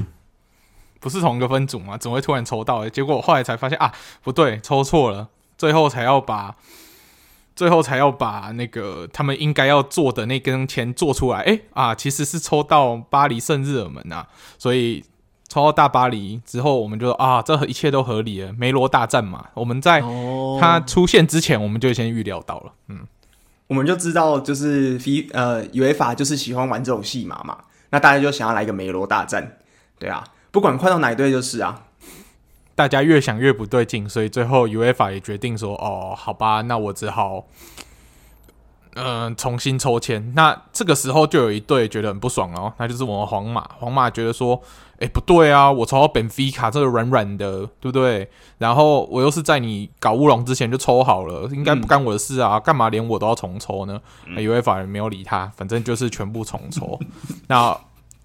[1.05, 1.99] 不是同一个分组嘛？
[1.99, 2.88] 怎么会突然抽到？
[2.88, 5.29] 结果我后来才发现啊，不对，抽错了。
[5.59, 6.57] 最后才要把，
[7.55, 11.40] 最后才要把那个他们应该要做的那根签做出来。
[11.40, 14.27] 哎啊，其实是抽到巴黎圣日耳门啊。
[14.59, 15.05] 所以
[15.47, 18.51] 抽到大巴黎之后，我们就说啊，这一切都合理了。
[18.55, 20.03] 梅罗大战嘛，我们在
[20.59, 22.73] 他出现之前，我们就先预料到了。
[22.88, 23.07] 嗯，
[23.67, 27.59] 我们就知道，就是非呃 UEFA 就是喜欢玩这种戏码嘛。
[27.90, 29.59] 那大家就想要来一个梅罗大战，
[30.01, 31.87] 对啊，不管快到哪一队就是啊。
[32.77, 37.45] 大家越想越不对劲，所以最后 UEFA 也决定说：“哦，好吧，那我只好，
[38.95, 43.69] 嗯、呃，重新抽签。”那这个时候就有一队觉得很不爽哦，那就是我们皇马。
[43.79, 44.61] 皇马觉得说
[44.99, 48.29] ：“哎，不对啊，我抽到本菲卡这个软软的，对不对？
[48.59, 56.99] 然后我又是在你搞乌龙之前就抽好了，应该不干我的事啊，干嘛连我都要重抽呢？”嗯、UEFA 也没有理他，反正就是全部重抽。
[57.47, 57.77] 那。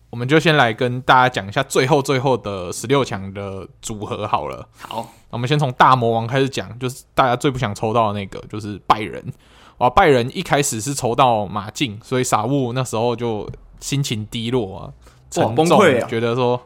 [0.10, 4.68] 我们就先来跟大家讲一下最后最后的十六强的组合好了。
[4.80, 9.24] 好，我们先从大魔王开始讲，就是大家最不想抽到的那个，就是拜仁。
[9.78, 14.82] 哇，拜仁一开始是抽到马竞，所以傻物那时候就心情低落啊，
[15.30, 16.60] 沉重，崩溃啊，觉得说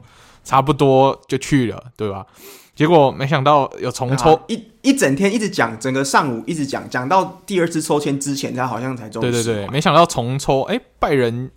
[0.44, 2.26] 差不多就去了，对吧？
[2.76, 9.22] 结果没想到有重抽，一一整天一直讲，整个上午一直讲，讲到第二次抽签之前，他好像才中。
[9.22, 11.52] 对对对，没想到重抽，哎，拜仁。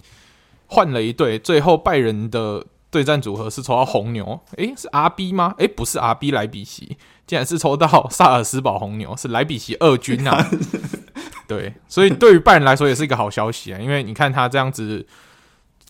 [0.67, 5.55] 换了一队，最后拜仁的对战组合是抽到红牛，诶，是 RB 吗？
[5.59, 10.49] 诶，不是 RB 莱比锡，竟然是抽到萨尔斯堡红牛，是莱比锡二军啊！
[11.47, 15.07] 对，所以对于拜仁来说也是一个好消息啊，因为你看他这样子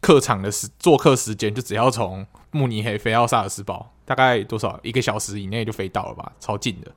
[0.01, 6.93] 客场的时做客时间，就只要从慕尼黑飞到萨尔斯堡，大概多少一个小时以内就飞到了吧，超近的。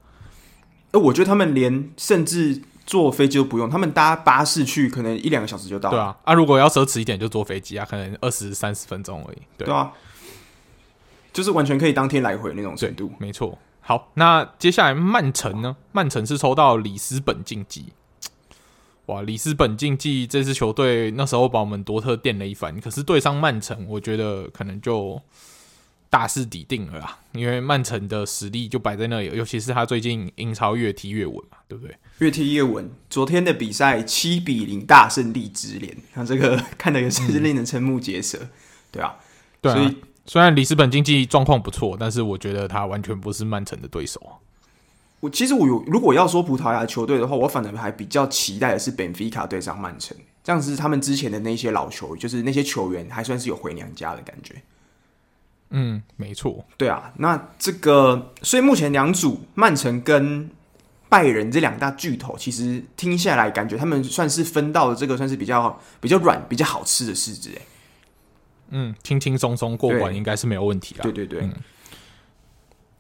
[0.92, 2.62] 呃，我觉得他们连甚至。
[2.90, 5.96] 坐飞机都不用，他们搭巴士去，可能一两个小时就到了。
[5.96, 9.38] 对啊，啊，如果要奢侈一点，就坐飞机啊，可能二十三十分钟而已。
[9.56, 9.92] 对，对啊，
[11.32, 13.12] 就是完全可以当天来回那种程度。
[13.20, 13.56] 没错。
[13.82, 15.78] 好，那接下来曼城呢？
[15.92, 17.94] 曼城是抽到里斯本竞技。
[19.06, 25.22] 哇，里斯本竞技这支球队那时候把我们多特电了一番，可是对上曼城，我觉得可能就。
[26.10, 31.96] 大势已定了啦，因为曼城的实力就摆在那里，尤其是他最近英超越踢越稳嘛，对不对？
[32.18, 32.90] 越踢越稳。
[33.10, 38.50] 昨天的比赛七比零大胜利之联，那这个 看的也是令人瞠目结舌，嗯、
[38.92, 39.16] 对啊。
[39.62, 44.22] 对啊，所以虽然里斯本经济状况不错，但是我觉得他完全不是曼城的对手。
[45.20, 54.56] 我其实我有，如果要说葡萄牙球队的话，我反而还比较期待的是本菲卡对上曼城，这样子他们之前的那些老球，就是那些球员还算是有回娘家的感觉。
[55.72, 60.50] 嗯，没错，对啊，那这个，所以目前两组曼城跟
[61.08, 67.62] 拜仁这两大巨头，其实听下来感觉他们算是分到了这个算是比较比较软、比较好吃的柿子，哎，
[68.70, 71.04] 嗯，轻轻松松过关应该是没有问题啊。
[71.04, 71.54] 对对对，嗯。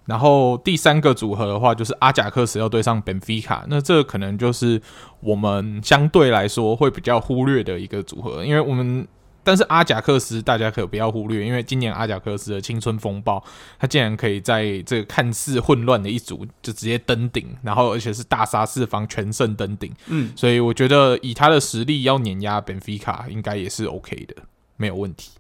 [0.05, 4.79] 然后第三个组合的话，就是阿贾克斯要对上本菲卡，那这可能就是
[5.21, 9.08] 我们相对来说会比较忽略的一个组合，因为我们。
[9.43, 13.43] 但是阿贾克斯，大家可不要忽略，因为今年阿贾克斯的青春风暴，
[13.80, 19.91] 他竟然可以在这个看似混乱的一组就直接登顶，然后而且是大杀四方，全胜登顶。
[20.08, 24.36] 嗯，所以我觉得以他的实力要碾压本菲卡，应该也是 OK 的，
[24.78, 25.32] 没有问题。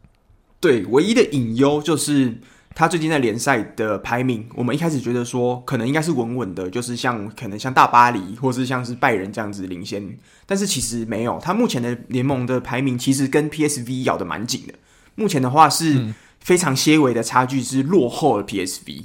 [0.59, 2.37] 对，唯一的隐忧就是。
[2.79, 11.37] 他最近在联赛的排名，我们一开始觉得说可能应该是稳稳的，就是像可能像大巴黎或是像是拜仁这样子领先，但是其实没有。
[11.43, 14.73] 他目前的联盟的排名其实跟 PSV 咬得蛮紧的，
[15.15, 19.03] 目前的话是非常些微的差距，是落后了 PSV。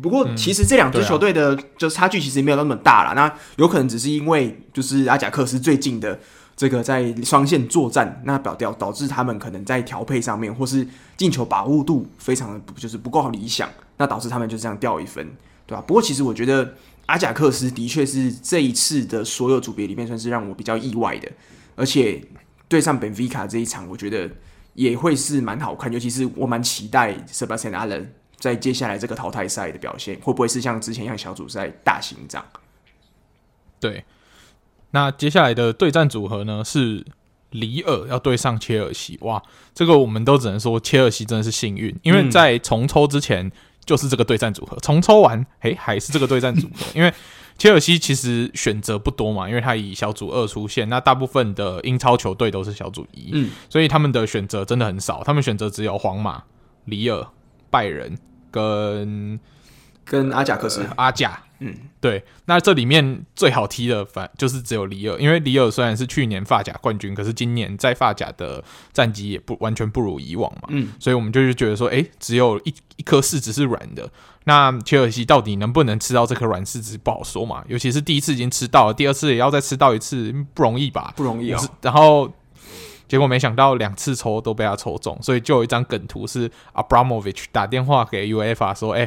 [0.00, 6.18] 不过其实这两支球队的就差距其实没有那么大啦，那有可能只是因为就是阿贾克斯最近的。
[6.60, 15.26] 这个在双线作战，那表掉导致他们可能在调配上面，或是进球把握度非常的就是不够理想，那导致他们就这样掉一分，
[15.66, 15.82] 对吧？
[15.86, 16.74] 不过其实我觉得
[17.06, 21.32] 阿贾克斯的确是这一次的所有组别里面算是让我比较意外的，
[21.76, 22.22] 而且
[22.68, 24.30] 对上本菲卡这一场，我觉得
[24.74, 28.04] 也会是蛮好看，尤其是我蛮期待 Sebastian Haller
[28.38, 32.44] 在接下来这个淘汰赛的表现，会不会是像之前一样小组赛大心脏？
[33.80, 34.04] 对，
[34.92, 37.04] 那接下来的对战组合呢是
[37.50, 39.42] 里尔要对上切尔西，哇，
[39.74, 43.50] 这个我们都只能说切尔西真的是幸运，因为在重抽之前
[43.84, 47.12] 就是这个对战组合，重抽完，诶，还是这个对战组合， 因为。
[47.58, 56.42] 切尔西其实选择不多嘛，因为他以小组二出现，那大部分的英超球队都是小组一，嗯，所以他们的选择真的很少，他们选择只有皇马、
[56.86, 57.22] 里尔、
[57.68, 58.16] 拜仁
[58.50, 59.38] 跟
[60.10, 61.40] 跟阿贾克斯、呃、阿贾。
[61.62, 74.10] 嗯，对，那这里面最好踢的反就是只有里尔，因为里尔虽然是去年法甲冠军，可是今年在法甲的战绩也不完全不如以往嘛，嗯，所以我们就是觉得说，诶，只有一一颗柿子是软的，
[74.44, 81.12] 那切尔西到底能不能吃到这颗软柿子不好说嘛，尤其是第一次已经吃到了，第二次也要再吃到一次，不容易吧？
[81.14, 81.68] 不容易啊、哦。
[81.82, 82.32] 然后
[83.06, 89.06] 结果没想到两次抽都被他抽中，所以就有一张梗图是 Abramovich 打电话给 UEFA 说，诶。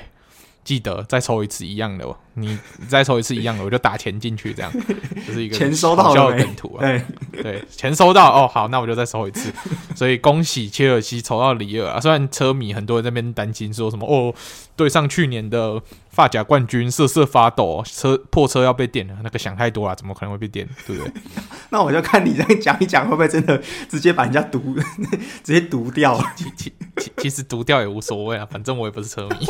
[0.63, 4.71] 记得再抽一次一样的，你再抽一次一样的，我就打钱进去，这样
[5.27, 6.81] 就是一个钱收到了梗图啊。
[6.81, 7.01] 对
[7.43, 9.51] 对，钱收到哦，好，那我就再抽一次。
[9.95, 11.99] 所以恭喜切尔西抽到里尔啊！
[11.99, 14.33] 虽然车迷很多人在那边担心说什么哦，
[14.75, 20.67] 对上去年的发甲冠军瑟瑟发抖，车破车要被电了，那个想太多了，怎么可能会被电？
[20.87, 21.13] 对不对？
[21.69, 24.75] 那我就看你这样讲一讲，会不会真的直接把人家毒
[25.43, 26.17] 直接毒掉？
[26.35, 29.45] 其其其其实毒掉也无所谓啊，反正我也不是车迷。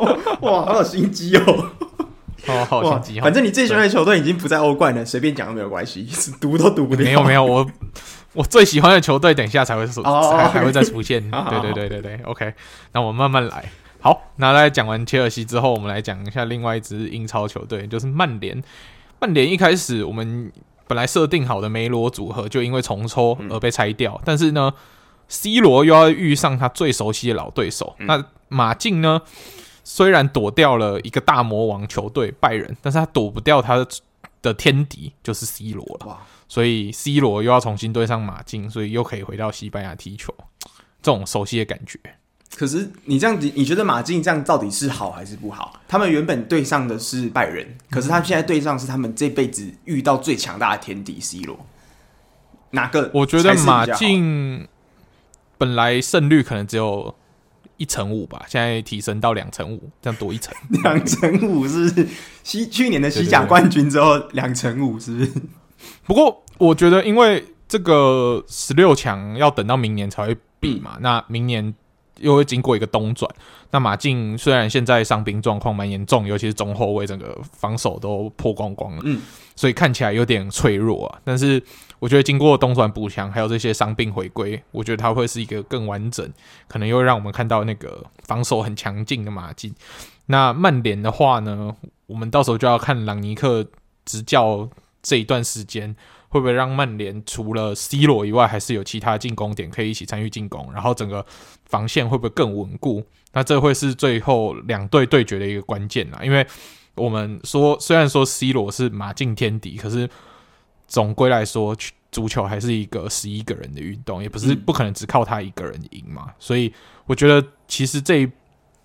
[0.42, 1.70] 哇，好有心机哦！
[2.46, 3.20] 哦，好有心机。
[3.20, 6.06] 反正你最喜欢的球队已经不在欧冠了，随便讲都没有关系，
[6.40, 7.04] 读都读不掉。
[7.04, 7.66] 没有没有，我
[8.34, 11.22] 我最喜欢的球队，等一下才会出，才、会再出现。
[11.32, 12.52] 哦、对对对对对，OK。
[12.92, 13.64] 那我们慢慢来。
[14.00, 18.62] 好，那在讲完切尔西之后，我们来讲一下另外一支英超球队，就是曼联。
[19.18, 20.52] 曼联一开始我们
[20.86, 24.12] 本来设定好的梅罗组合，就因为重抽而被拆掉。
[24.16, 24.72] 嗯、但是呢
[25.26, 29.22] ，C 罗又要遇上他最熟悉的老对手，嗯、那马竞呢？
[29.88, 33.86] 虽然躲掉了一个大魔王球队拜仁，但是他躲不掉他的
[34.42, 36.06] 的天敌，就是 C 罗了。
[36.08, 36.18] 哇
[36.48, 40.34] 所以 C 罗又要重新对上马竞，所以又可以回到西班牙踢球，
[41.00, 42.00] 这种熟悉的感觉。
[42.56, 45.80] 可是你这样子，你觉得马竞这样到底是好还是不好？
[45.86, 51.64] 他们原本对上的是拜仁，可是他现在对上是他们这辈子遇到最强大的天敌 C 罗。
[52.70, 53.08] 哪个？
[53.14, 54.66] 我觉得马竞
[55.56, 57.14] 本来胜率可能只有。
[57.76, 60.54] 一成五吧，现在提升到两成五，这样多一层。
[60.82, 62.08] 两成五是
[62.42, 65.32] 西去年的西甲冠军之后两成五，是不是？
[66.04, 71.74] 不过我觉得，因为这个十六强要等到明年才会比嘛，嗯、那明年
[72.20, 73.30] 又会经过一个冬转。
[73.70, 79.20] 那马竞虽然现在伤兵状况蛮严重，尤其是中后卫整个防守都破光光了，嗯，
[79.54, 81.20] 所以看起来有点脆弱啊。
[81.24, 81.62] 但是
[81.98, 86.30] 我觉得经过冬转补强，还有这些伤病回归，我觉得它会是一个更完整，
[86.68, 89.74] 可能又让我们看到那个防守很强劲的马竞。
[90.26, 91.74] 那曼联的话呢，
[92.06, 93.66] 我们到时候就要看朗尼克
[94.04, 94.68] 执教
[95.02, 95.96] 这一段时间，
[96.28, 101.24] 会不会让曼联除了 C 罗以外，还是有其他进攻点可以一起参与进攻，然后整个
[101.64, 103.02] 防线会不会更稳固？
[103.32, 106.46] 那这会是最后两队对决的一个关键啦，因为
[106.94, 110.10] 我们说，虽然说 C 罗是马竞天敌，可是。
[110.86, 111.76] 总归来说，
[112.12, 116.24] 足球还是一个十一个人的运动，也不是不可能只靠他一个人赢嘛。
[116.28, 116.72] 嗯、所以
[117.06, 118.30] 我觉得，其实这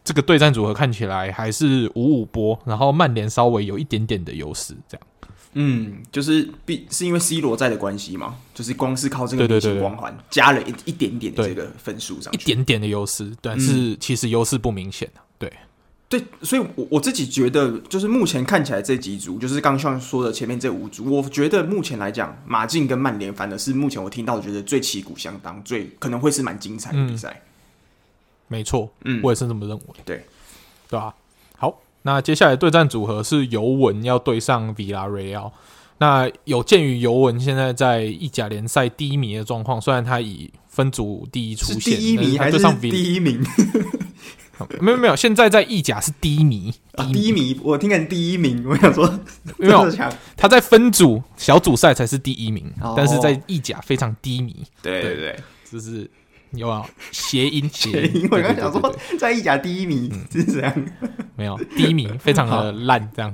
[0.03, 5.07] 这个对战组合看起来还是五五波，然后曼联稍微有一点点的优势，这样。
[5.53, 15.51] 嗯，就是必是因为 C 罗在的关系嘛，就是光是靠这个明星光环加了一一点点的这个分数上，一点点的优势，但是其实优势不明显对。
[16.11, 27.29] 对，所以，我我自己觉得，就是目前看起来这几组，就是刚刚说的前面这五组，我觉得目前来讲，马竞跟曼联反而是目前我听到觉得最旗鼓相当，最可能会是蛮精彩的比赛。
[27.29, 27.47] 嗯、
[28.49, 29.83] 没错，嗯，我也是这么认为。
[30.03, 30.25] 对，
[30.89, 31.15] 对啊。
[31.57, 35.53] 好，那接下来对战组合是尤文要对上 Villarreal。
[35.99, 43.41] 那有鉴于尤文现在在意甲联赛低迷的状况，虽然他以分组第一出现，是第一名还是第一名？
[44.79, 46.73] 没有没有，现在在意甲是低迷，
[47.13, 47.59] 低迷。
[47.63, 49.07] 我听见第一名，我想说
[49.57, 49.89] 没有，
[50.35, 54.63] 他在分组小组赛才是第一名，但是在意甲非常低迷。
[54.81, 55.39] 对对对，
[55.71, 56.09] 就是
[56.51, 58.27] 有啊，谐音谐音。
[58.31, 60.73] 我刚想说，在意甲第一名是这样，
[61.35, 63.33] 没有低迷，非常的烂，这样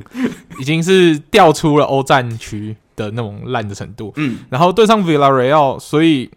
[0.59, 4.13] 已经是掉出了欧战区的那种烂的程度。
[4.17, 6.30] 嗯，然后对上 Villarreal，所以。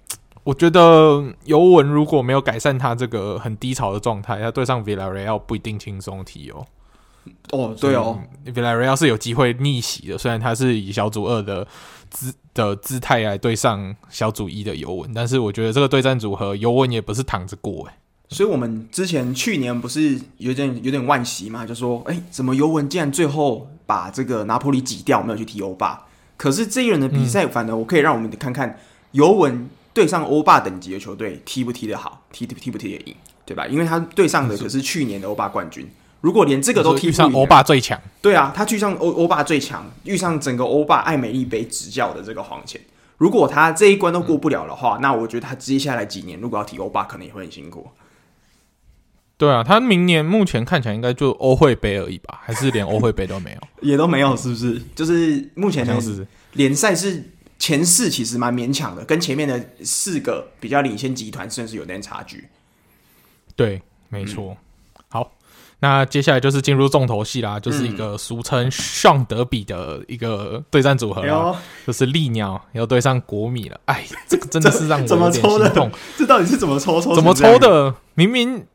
[0.42, 6.66] 我觉得尤文如果没有改善他这个很低潮的状态，他对上 Villarreal 不一定轻松踢哦。
[7.52, 10.16] 哦，对哦，Villarreal 是有机会逆袭的。
[10.16, 11.66] 虽然他是以小组二的
[12.08, 17.92] 姿的姿态来对上小组一的尤文，但是我觉得这个对战组合尤文也不是躺着过诶。
[18.30, 26.06] 所以我们之前去年不是有点有点惋惜嘛，就说，哎、欸，怎么尤文竟然最后把这个拿坡里挤掉，没有去踢欧霸？
[26.36, 28.78] 可是这一轮的比赛，反而我可以让我们看看
[29.10, 29.68] 尤文
[30.00, 33.66] 对上欧霸等级的球队踢不踢得好，踢踢不踢得赢，对吧？
[33.66, 35.86] 因为他对上的可是去年的欧霸冠军。
[36.22, 42.80] 如果连这个都踢不上欧霸最强，对啊，他去上欧欧霸最强，遇上整个欧霸艾美丽杯执教的这个黄潜，
[43.18, 47.86] 如果他这一关都过不了的话，嗯、那我觉得他接下来几年如果要踢欧霸，可能也会很辛苦。
[49.36, 54.80] 对啊，他明年目前看起来应该就欧会杯而已吧，还是连欧会杯都没有， 也都没有，是不是？
[54.94, 57.22] 就是目前是联赛是
[57.60, 62.48] 前四，其实蛮勉强的，跟前面的四个比较领先集团，甚至有点差距。
[63.54, 64.56] 对，没错。
[64.56, 65.32] 嗯、好，
[65.78, 71.54] 那接下来就是进入重头戏啦，就是一个俗称“上德比”的一个对战组合
[71.86, 73.78] 就是利鸟要对上国米了。
[73.84, 75.42] 哎，这个真的是让我 有点心
[75.74, 75.90] 痛。
[76.16, 77.00] 这到底是怎么抽？
[77.00, 77.94] 抽怎么抽的？
[78.14, 78.66] 明明。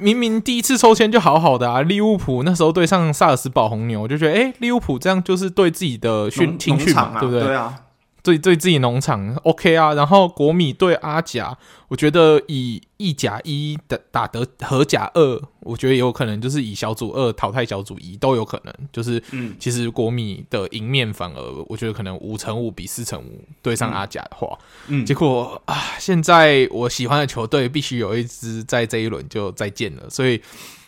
[0.00, 7.44] 明明第一次抽签就好好的啊，利物浦那时候对上萨尔斯堡红牛，我就觉得，哎、欸，利物浦这样就是对自己的训情绪嘛，对不对？
[7.44, 7.78] 对啊。
[8.22, 11.56] 对对自己农场 OK 啊，然后国米对阿甲，
[11.88, 24.58] 我觉得以意甲一的打得和甲二，我觉得也有可能就是以小组二淘汰小组一都有可能，就是嗯，其实国米的赢面反而我觉得可能五成五比四成五对上阿甲的话，
[24.88, 30.40] 嗯，结果啊，现在我喜欢的球队必须有一支在这一轮就再见了，所以。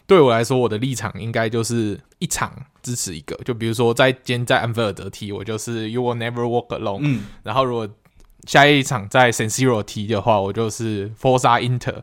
[0.05, 2.53] 对我来说，我的立场应该就是一场
[2.83, 3.37] 支持一个。
[3.45, 7.01] 就比如说，在今天在安菲尔德踢，我就是 You will never walk alone。
[7.03, 7.89] 嗯，然后如果
[8.47, 12.03] 下一场在 San Siro 踢的话，我就是 Forza Inter。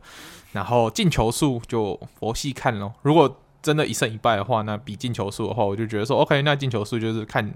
[0.52, 2.92] 然后进球数就佛系看咯。
[3.02, 7.54] 如果真的一胜一败的话，那比进球数的话，我就觉得说 OK，那进球数就是看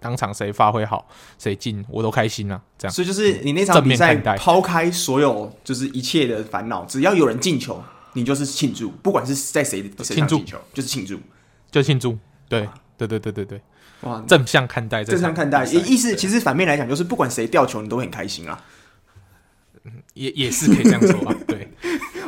[0.00, 1.08] 当场谁发挥好，
[1.38, 2.60] 谁进，我都开心啊。
[2.76, 7.82] 这样，所以就是你那场比赛抛开所有就是一切的烦恼，只要有人进球。
[8.12, 11.20] 你就是庆祝，不管是在谁的庆祝球，就是庆祝，
[11.70, 12.18] 就庆祝。
[12.48, 13.62] 对，对，对，对，对，对。
[14.02, 15.64] 哇，正向看待，正向看待。
[15.64, 18.60] 意思其实反面来讲，就是不管谁掉球，你都很开心啊。
[20.14, 21.34] 也也是可以这样说啊。
[21.48, 21.70] 对，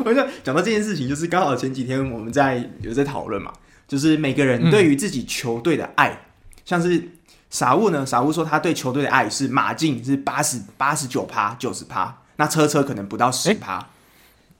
[0.04, 3.52] 我想讲到这件事情，就是刚好前几天我们在有在讨论嘛，
[3.86, 6.26] 就是每个人对于自己球队的爱，
[6.64, 7.10] 像是
[7.50, 13.88] 傻物呢，傻物说他对球队的爱是马竞是八十八十九趴九十趴，那车车可能不到十趴。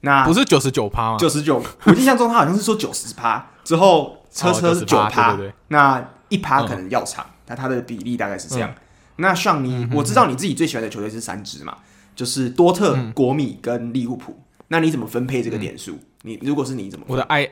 [0.00, 1.16] 那不是九十九趴吗？
[1.18, 5.38] 九十九，我印象中他好像是说九十趴之后车车是九趴，
[5.68, 8.74] 那一趴可能要长，那它的比例大概是这样。
[9.16, 11.76] 那像你，我知道你自己最喜欢的球队是三支嘛，
[12.16, 14.40] 就是多特、国米跟利物浦。
[14.68, 15.98] 那你怎么分配这个点数？
[16.22, 17.04] 你如果是你怎么？
[17.08, 17.46] 我的爱，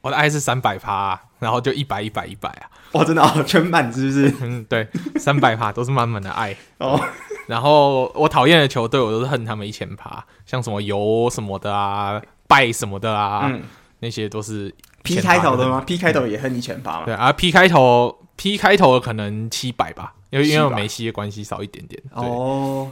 [0.00, 2.66] 我的爱是三百趴，然后就一百一百一百啊！
[2.94, 4.34] 哇，真的啊，全满是不是？
[4.40, 7.00] 嗯，对，三百趴都是满满的爱哦。
[7.46, 13.62] 然后我讨厌的球队，我都是恨他们一千趴，像什么油什么的啊，拜什么的啊，嗯、
[14.00, 17.04] 那些都是 P 开头的吗？P 开头也恨一千趴吗？
[17.04, 22.02] 对啊，P 开头 P 开头的可能七百吧，因为因为梅西的关系少一点点。
[22.12, 22.90] 哦，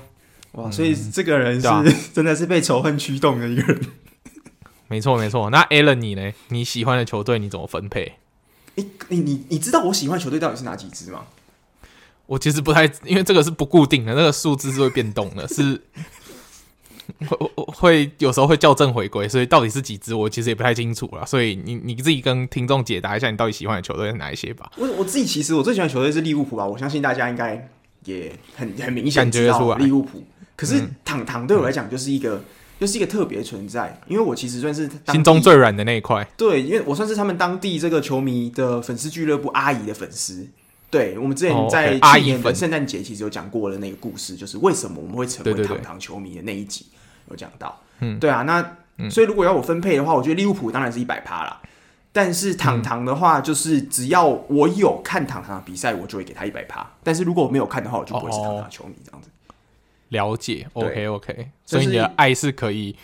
[0.53, 3.81] 哇，所以这个人是、嗯啊、 真的是被仇恨驱动的一个人。
[4.89, 6.33] 没错没错，那 Alan 你呢？
[6.49, 8.15] 你喜欢的球队你怎么分配？
[8.75, 11.25] 你你你你知道我喜欢球队到底是哪几支吗？
[12.27, 15.81] 我其实不太，因为这个是不固定的，那个数字是会变动的，是
[17.29, 21.25] 会会有时候会校正回归，所以到底是几支，我其实也不太清楚了。
[21.27, 24.71] 所以你你自己跟听众解答一下，你到底喜欢的球队是哪一些吧？
[24.77, 27.69] 我我自己其实我最喜欢的球队是利物浦吧，我相信大家应该
[28.05, 30.23] 也很很明显知道利物浦。
[30.57, 32.45] 可是糖糖对我来讲就是一个、嗯、
[32.81, 36.27] 就是一个特别存在，因为我其实算是心中最软的那一块。
[36.37, 40.47] 对，因为我算是他们当地这个球迷的粉丝俱乐部阿姨的粉丝。
[40.91, 46.85] 对，我们之前在去年的圣诞节其实有讲过的那个故事，就是为什么我们会成为糖糖球迷的那一集
[47.31, 47.81] 有讲到。
[48.01, 48.76] 嗯，对啊，那
[49.11, 51.61] 所以如果要我分配的话，我觉得利物浦当然是一百趴啦。
[52.12, 56.85] 但是糖糖的话，就是只要我有看糖糖的比赛，我就会给他一百趴。
[57.03, 59.28] 但是如果我没有看的话，我就不会是糖糖球迷这样子。
[60.09, 62.97] 了解，OK OK，所以你的爱是可以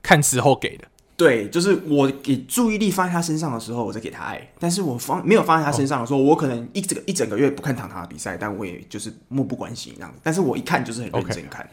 [0.00, 0.84] 看时候给的。
[1.16, 10.20] 对，就是我给注意力放在他身上的时候，我再给他爱；但是我放没有放在他身上的时候，我可能一整个一整个月不看糖糖的比赛，但我也就是漠不关心这样子。
[10.22, 11.68] 但是我一看就是很认真看，Okay.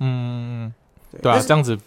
[0.00, 0.74] 对，嗯，
[1.22, 1.78] 对啊，这样子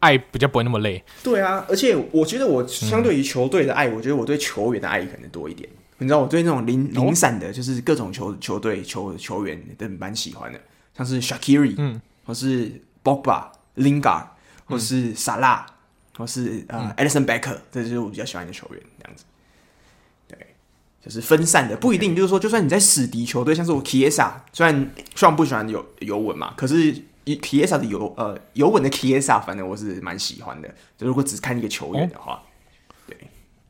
[0.00, 1.02] 爱比较不会那么累。
[1.22, 5.68] 对啊，而且我觉得我相对于球队的爱，嗯、我觉得我对球员的爱可能多一点。
[5.98, 10.60] 你知道，我对那种零零散的，就是各种球球队球球员都蛮喜欢的，
[10.96, 12.70] 像是 Shakiri，嗯，或是
[13.02, 13.46] Bogba、
[13.76, 14.26] Lingard，
[14.66, 15.64] 或是萨拉。
[16.18, 19.24] 或是呃，Alisson Becker，这就是我比较喜欢的球员，这样子。
[20.28, 20.36] 对，
[21.02, 26.94] 就是分散的，不一定就是说，就算你在死敌球队，像是我 Chiesa，虽然虽然不喜欢尤尤文嘛，可是
[27.38, 30.68] Chiesa 的尤呃尤文的 Chiesa，反正我是蛮喜欢的。
[30.96, 32.38] 就如果只看一个球员的话，哦、
[33.06, 33.16] 对，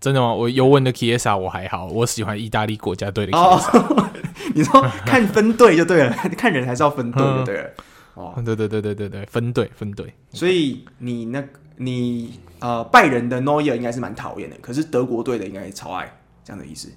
[0.01, 0.33] 真的吗？
[0.33, 3.37] 我尤文的 Chiesa 我还好，我喜欢意大利国家队的。
[3.37, 3.61] 哦、
[4.55, 7.71] 你说看分队就对了， 看人还是要分队就对了。
[8.15, 10.13] 哦，对对对对对对，分队分队。
[10.33, 11.43] 所以你那，
[11.77, 16.13] 你呃拜仁的 Neuer 应该是蛮讨厌的，可是德国队的应该是超爱
[16.45, 16.93] 这样的意思，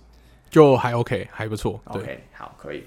[0.50, 1.80] 就还 OK，还不错。
[1.86, 2.84] ，OK，好，可以。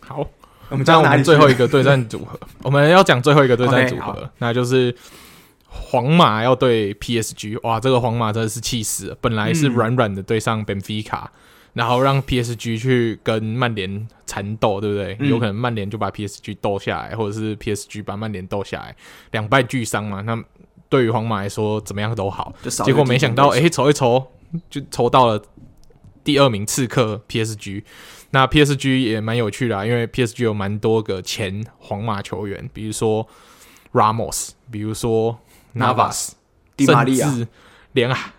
[0.00, 0.26] 好，
[0.72, 4.92] 我们讲我们最后一个对战组合，我们要讲最后一个对战组合，okay, 那就是
[5.68, 7.58] 皇马要对 PSG。
[7.62, 11.30] 哇，这个皇马真的是气死了，本来是软软的对上本菲卡。
[11.74, 15.16] 然后让 PSG 去跟曼联缠斗，对不对？
[15.20, 18.94] 嗯、有可能曼联就把 PSG 斗下来，或者是 PSG 把曼联斗下来，
[19.30, 20.20] 两败俱伤嘛。
[20.20, 20.38] 那
[20.90, 22.54] 对于皇马来说，怎么样都好。
[22.84, 24.22] 结果没想到，哎，筹一筹
[24.68, 25.42] 就筹到了
[26.22, 27.82] 第二名刺客 PSG。
[28.32, 33.26] 那 PSG 也蛮有趣的啊，因为 PSG 有蛮多个前皇马球员，比如说
[33.92, 35.38] Ramos，比如说
[35.74, 36.32] Navas，
[36.76, 37.48] 迪玛利亚，甚至
[37.92, 38.34] 连啊。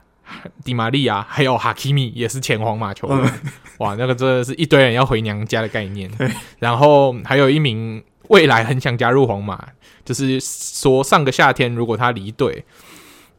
[0.63, 6.09] 迪玛利亚还有哈基米也是前皇马球员，嗯、哇，那个真的是一堆人要回娘家的概念。
[6.57, 9.63] 然后还有一名未来很想加入皇马，
[10.03, 12.65] 就是说上个夏天如果他离队，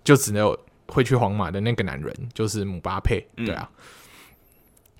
[0.04, 3.26] 就只能会去皇马的那个男人，就是姆巴佩。
[3.34, 3.76] 对啊，嗯、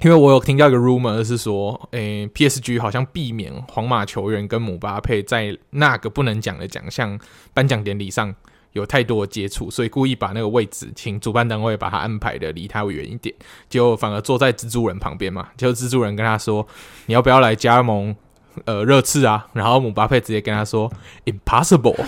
[0.01, 7.19] 因为我有听到一个 rumor 是说，诶、，PSG 好像避免皇马球员跟姆巴佩在那个不能讲的奖项
[7.53, 8.35] 颁奖典礼上。
[8.73, 13.33] 有太多的接触，所以故意把那个位置请主办单位把他安排的离他远一点，
[13.69, 15.49] 结果反而坐在蜘蛛人旁边嘛。
[15.57, 16.67] 就蜘蛛人跟他说
[17.07, 18.17] ：“你要不要来加盟
[18.65, 20.91] 呃热刺啊？”然后姆巴佩直接跟他说
[21.25, 21.97] ：“Impossible。”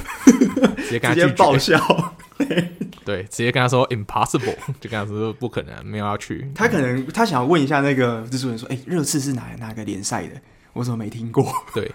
[0.78, 2.14] 直接跟他拒绝爆笑。
[3.04, 6.50] 对，直接跟他说 “Impossible”，就跟他说不可能，没有要去。
[6.54, 10.34] 他可能他想要问一下那个蜘蛛人说：“哎、欸，热刺是哪哪个联赛的？
[10.72, 11.90] 我怎么没听过？” 对。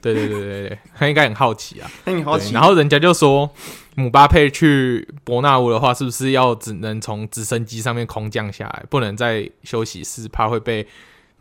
[0.00, 2.52] 对对对对对，他应该很好奇啊，很好奇。
[2.52, 3.50] 然后人家就说，
[3.94, 10.86] 姆巴佩去伯纳乌的话，是不是要只能从直升机上面空降下来，不能在休息室，怕会被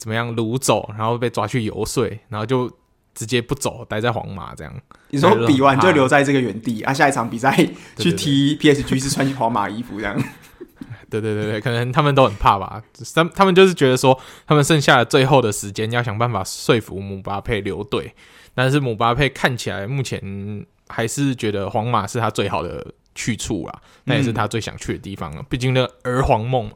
[0.03, 2.69] 怎么样掳走，然后被抓去游说，然后就
[3.15, 4.73] 直接不走，待在皇马这样。
[5.11, 6.93] 你说比完就留在这个原地啊？
[6.93, 7.55] 下一场比赛
[7.97, 10.21] 去踢 PSG 是穿皇马衣服这样。
[11.09, 12.83] 对对对对，可能他们都很怕吧。
[13.15, 18.13] 他他们就是觉得说，他们剩下的最后的时间要想办法说服姆巴佩留队。
[18.53, 22.85] 但是姆巴佩看起来目前还是觉得皇马是他最好的
[23.15, 25.41] 去处啦，那也是他最想去的地方了。
[25.47, 26.73] 毕竟那儿皇梦嘛，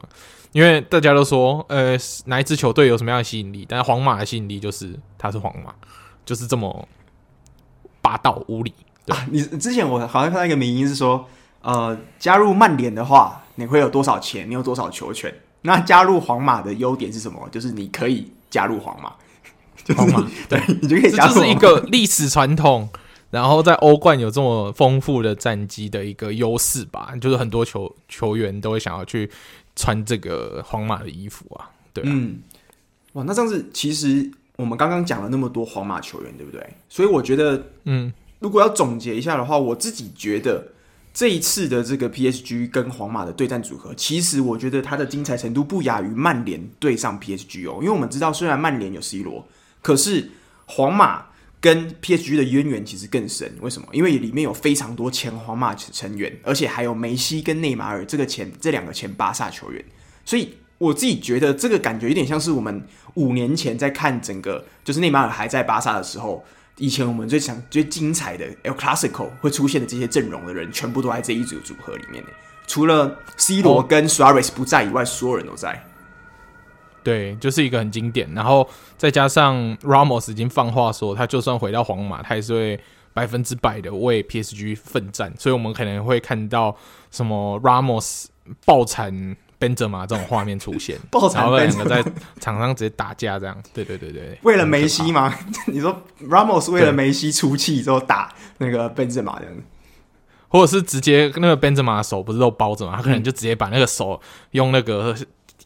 [0.52, 1.96] 因为大家都说，呃，
[2.26, 3.66] 哪一支球队有什么样的吸引力？
[3.68, 5.74] 但是皇马的吸引力就是他是皇马，
[6.24, 6.88] 就是这么
[8.00, 8.72] 霸道无理。
[9.04, 11.26] 对啊，你之前我好像看到一个名言是说，
[11.62, 14.48] 呃，加入曼联的话，你会有多少钱？
[14.48, 15.34] 你有多少球权？
[15.62, 17.48] 那加入皇马的优点是什么？
[17.50, 19.12] 就是你可以加入皇马。
[19.96, 21.34] 皇马，对，你就可以加入。
[21.34, 22.86] 这就是一个历史传统，
[23.30, 27.14] 然后在欧冠有这么丰富的战绩的一个优势吧。
[27.18, 29.30] 就是很多球球员都会想要去
[29.78, 32.10] 穿这个皇马的衣服啊，对啊。
[32.10, 32.40] 嗯，
[33.12, 36.60] 哇，那这样子其实我们刚刚讲了那么多皇马球员，对不对？
[36.88, 40.66] 所以我觉得，嗯，如果要总结一下的话，我自己觉得
[41.14, 47.78] 这一次的这个 PSG 跟皇马的对战组合，其实我觉得它的精彩程度不亚于曼联对上 PSG 哦。
[47.80, 49.46] 因为我们知道，虽然曼联有 C 罗。
[49.80, 50.28] 可是
[50.66, 51.26] 皇马
[51.60, 53.88] 跟 PSG 的渊源其实更深，为什么？
[53.92, 59.84] 因为里面有非常多前皇马成员，而且还有梅西跟内马尔这个前这两个前巴萨球员，
[60.24, 66.44] 所以我自己觉得这个感觉有点像是我们五年前在看整个，就是内马尔还在巴萨的时候，
[66.76, 72.22] 以前我们最想最精彩的 El Clasico 会出现的这些阵容的人，全部都在这一组组合里面，
[72.68, 75.84] 除了 C 罗跟 Suarez 不在以外，所有人都在。
[77.08, 82.80] 对，就是一个很经典，然后再加上 Ramos 已经放话说，他就算回到皇马，他也是会
[83.14, 86.76] 百分之百的为 PSG 奋战，所以我们可能会看到
[87.10, 88.26] 什么 Ramos
[88.66, 89.10] 爆惨
[89.58, 92.04] Benzema 这种画面出现， 爆惨，然后两个在
[92.40, 95.34] 场上直接打架这样，对对对对，为了梅西吗？
[95.66, 99.54] 你说 Ramos 为了梅西出气之后打那个 Benzema 这样，
[100.48, 102.96] 或者是直接那个 Benzema 手不是都包着吗？
[102.96, 105.16] 他可能就直接把那个手用那个。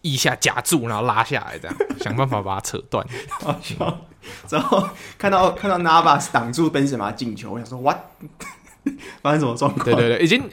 [0.03, 3.07] 腋下夹住，然后拉下来，这样想办法把它扯断。
[4.48, 4.88] 然后
[5.18, 7.98] 看到看到 Navas 挡住 Benzema 进球，我想说 What？
[9.20, 9.84] 发生什么状况？
[9.84, 10.48] 对对对，已经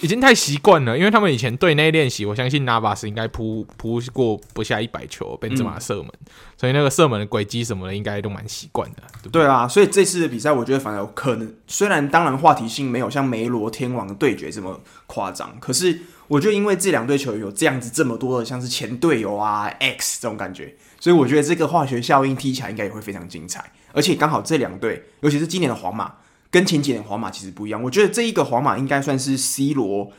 [0.00, 6.26] 已经太习惯了，因为他们以前队内练习，我相信 Navas 应该扑扑过不下一百球 Benzema 射门，嗯、
[6.56, 15.98] 所以那个射门的轨迹什么的，应该都蛮习惯的对啊，所以这次的比赛，我觉得反而有可能，虽然当然话题性没有像梅罗天王的对决这么夸张，可是。
[16.28, 23.72] 我觉得，因为这两队球员有这样子这么多的像是前队友啊 X 这种感觉，所以我觉得这个化学效应踢起来应该也会非常精彩。
[23.92, 26.12] 而且刚好这两队，尤其是今年的皇马，
[26.50, 27.82] 跟前几年皇马其实不一样。
[27.82, 30.12] 我觉得这一个皇马应该算是 C 罗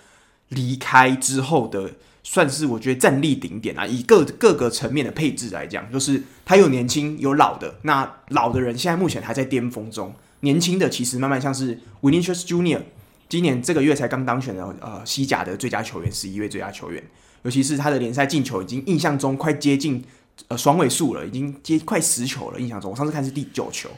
[0.50, 1.92] 离开之后的，
[2.24, 3.86] 算是我觉得战力顶点啊。
[3.86, 12.82] 以各各个层面的配置来讲，就是他有年轻有老的，那老的人现在目前还在巅峰中，年轻的其实慢慢像是 Vinicius Junior，
[13.30, 17.02] 今年这个月才刚当选的呃西甲的最佳球员，十一位最佳球员，
[17.44, 20.04] 尤其是他的联赛进球已经印象中快接近。
[20.48, 22.58] 呃，双位数了，已经接快十球了。
[22.58, 23.90] 印象中，我上次看是第九球。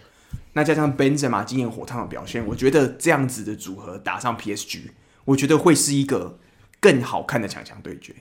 [0.54, 4.80] 那加上 Benzema 今年火烫的表现，我觉得这样子的组合打上 PSG，
[5.24, 6.40] 我觉得会是一个
[6.80, 8.16] 更好看的强强对决。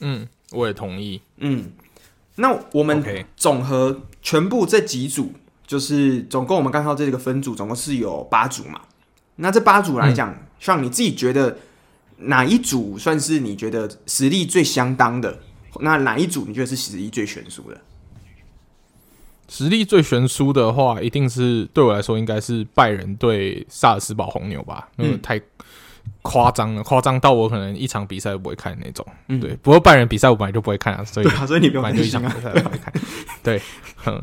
[0.00, 1.22] 嗯，我也同意。
[1.36, 1.70] 嗯，
[2.34, 3.04] 那我们
[3.36, 5.32] 总和全部这几组，
[5.64, 8.80] 就是总共我们刚刚这个分组总共是有八组嘛？
[9.40, 11.58] 那这八组来讲，像、嗯、你自己觉得
[12.18, 15.40] 哪一组算是你觉得实力最相当的？
[15.80, 17.80] 那哪一组你觉得是实力最悬殊的？
[19.48, 24.88] 实力最悬殊的话，一定是对我来说，应该是拜仁对萨尔斯堡红牛吧？
[24.96, 25.40] 因为太
[26.22, 29.04] 夸张了，夸张到我可能一场比赛都不会看那种。
[29.28, 29.56] 嗯，对。
[29.62, 32.92] 不过拜仁比赛我本来就不会看啊，所以 所以你不用担心，一场比赛不会看。
[33.42, 33.62] 对，
[34.06, 34.22] 嗯，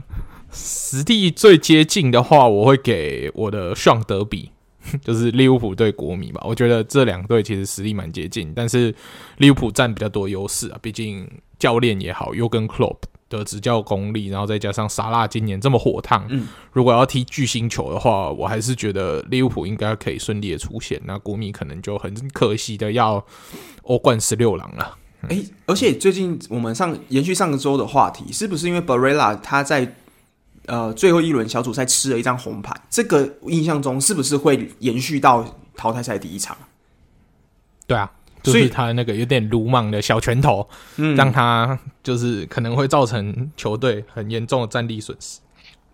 [0.51, 4.51] 实力最接近的话，我会给我的上德比。
[5.03, 8.93] 就是利物浦对国米吧，我觉得这两队其实实力蛮接近，但是
[9.37, 11.29] 利物浦占比较多优势啊，毕竟
[11.59, 12.97] 教练也好，又跟 Klopp
[13.29, 23.25] 的执教功力，然后再加上萨拉今年这么火烫，嗯，如果要踢巨星球的话，我还是觉得利物浦应该可以顺利的出线，那国米可能就很可惜的要
[23.83, 24.97] 欧冠十六郎了。
[25.65, 29.95] 而且最近我们上延续上个周的话题，是不是因为 Barella 他在？
[30.67, 36.55] 呃，最后一轮小组赛吃了一张红牌，这个印象中是不是会延续到淘汰赛第一场？
[37.87, 38.11] 对啊，
[38.43, 45.39] 所以他那个有点鲁莽的小拳头，嗯，让他就是可能会造成球队很严重的战力损失。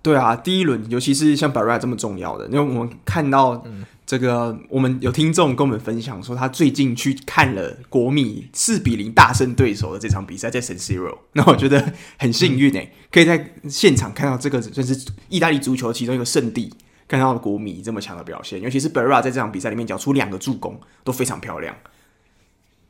[0.02, 3.86] 对啊，第一轮尤其是像 Barella 这么重要的，因为我们看到，嗯。
[4.06, 11.18] 这个我们有听众跟我们分享说，他最近去看了国米四比零大胜对手的这场比赛，在 San Siro。
[11.32, 16.74] 那我觉得很幸运诶、可以在现场看到这个算是意大利足球其中一个圣地，
[17.08, 18.62] 看到国米这么强的表现。
[18.62, 21.74] 尤其是 barra 在这场比赛里面缴出两个助攻，都非常漂亮。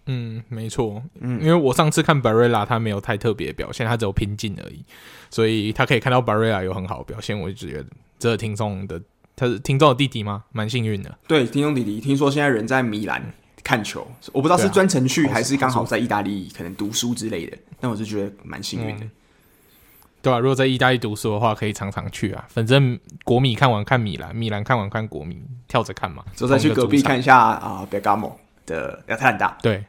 [0.08, 4.84] 嗯，没错，嗯，因为我上次看 Barella，他没有太特别的表现，他只有拼劲而已，
[5.30, 7.86] 所以他可以看到 Barella 有很好的表现，我就觉得
[8.18, 9.00] 这个听众的。
[9.36, 10.44] 他是听众的弟弟吗？
[10.52, 11.18] 蛮幸运的。
[11.28, 13.22] 对，听众弟弟，听说现在人在米兰
[13.64, 17.58] 看球，我不知道是专程去、啊、还是刚好在意大利可能读书之类的。
[17.80, 19.12] 但我是觉得蛮幸运的、嗯。
[20.22, 22.46] 对啊，如果在意大利读书的话，可以常常去啊。
[22.48, 26.24] 反正国米看完看米兰，米兰看完看国米，跳着看嘛。
[26.36, 29.58] 之后再去隔壁看一下啊，贝加莫的亚特兰大。
[29.62, 29.84] 对，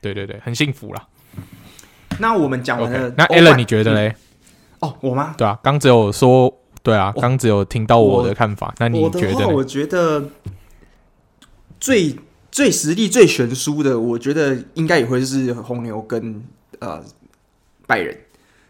[0.00, 1.08] 对对对，很幸福啦。
[2.18, 4.16] 那我们讲完了，okay, 那 Allen 你觉得嘞、嗯？
[4.80, 5.34] 哦，我吗？
[5.38, 6.54] 对啊，刚只有说。
[6.88, 9.46] 对啊，刚只有听到我的看法，那你觉得？
[9.46, 10.24] 我觉得
[11.78, 12.16] 最
[12.50, 16.42] 最实力最悬殊的，我觉得应该也会是红牛跟
[16.78, 17.04] 呃
[17.86, 18.16] 拜仁。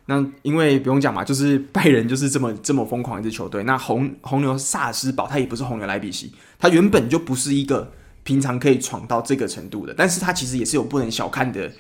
[0.06, 3.62] 那因为不用讲嘛，就是拜仁就是这么这么疯狂一支球队。
[3.62, 7.92] 那红红牛萨斯堡，他也不是红牛莱比锡，他原本就不是一个
[8.24, 9.94] 平常可以闯到这个程度的。
[9.96, 11.70] 但是他其实也是有不能小看的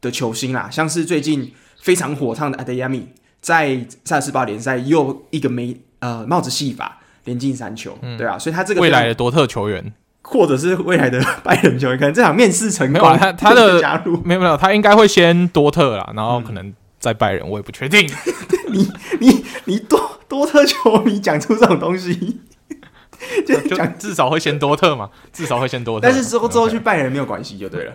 [0.00, 3.08] 的球星啦，像是最近非常火烫的阿德亚米。
[3.44, 9.92] 在萨尔斯堡联赛又一个没呃帽子戏法连进三球，嗯，对啊，所以他这个未来的多特球员，
[10.22, 14.16] 或者是未来的拜仁球员，可能这场面试成功，没有他 他的加入。
[14.24, 18.10] 没有没有，他应该会先多特啦，然后可能再拜仁，我也不确定。
[18.72, 18.90] 你
[19.20, 22.40] 你你多多特球迷讲出这种东西，
[23.46, 27.92] 就讲至少会先多特嘛，至少会先多特，但是之后之后去拜仁没有关系就对了。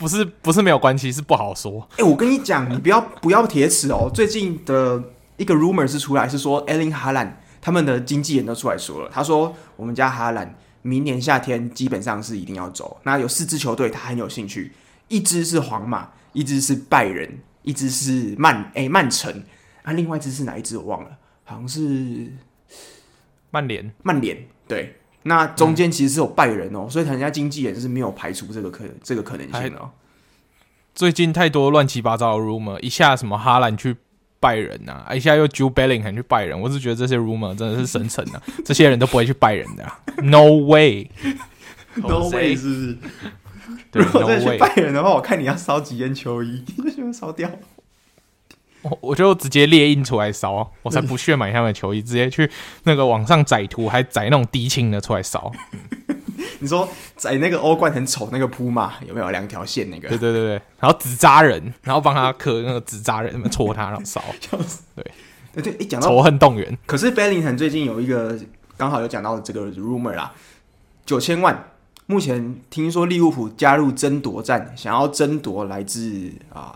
[0.00, 1.86] 不是不是没有关系，是不好说。
[1.90, 4.10] 哎、欸，我跟你讲，你不要不要铁齿哦。
[4.12, 5.04] 最近的
[5.36, 12.98] 一个 rumor 是出来，是说 Erling Haaland 他们的经纪人都出来说了，他说我们家哈兰明年夏天基本上是一定要走。
[13.02, 14.72] 那有四支球队他很有兴趣，
[15.08, 19.44] 一支是皇马，一支是拜仁，一支是曼哎曼城，
[19.82, 21.10] 啊，另外一支是哪一支我忘了，
[21.44, 22.32] 好像是
[23.50, 23.92] 曼联。
[24.02, 24.96] 曼联对。
[25.24, 29.90] 那中间其实是有拜仁哦、所以人家经纪人是没有排除这个可这个可能性哦、喔。
[30.94, 33.96] 最近太多乱七八糟的 rumor，一下什么哈兰去
[34.38, 42.98] 拜仁啊，一下又 Jude Bellingham 去拜仁，我是觉得这些 rumor 真的是神成啊， 这些人都不会去拜仁的、啊、，No way，No way 是不是？
[43.92, 47.50] 如果再去拜仁的话，我看你要烧几件球衣，你就烧掉。
[48.82, 52.50] 我我就直接列印出来烧，我才不屑买他们的球衣，直接去
[52.84, 55.50] 那个网上载图，还载那种低清的出来烧。
[56.60, 58.94] 你说载那个欧冠很丑那个铺嘛？
[59.06, 60.08] 有没有两条线那个？
[60.08, 64.22] 对对对对，然后纸扎人，然后帮他刻那个纸扎人，戳他，然后烧。
[64.96, 65.04] 对，
[65.56, 68.38] 哎，对，一讲到仇恨动员，可是 Bellingham 最近有一个
[68.76, 70.32] 刚好有讲到这个 rumor 啦，
[71.04, 71.66] 九千万。
[72.06, 76.74] 目前听说利物浦加入争夺战，想要争夺来自啊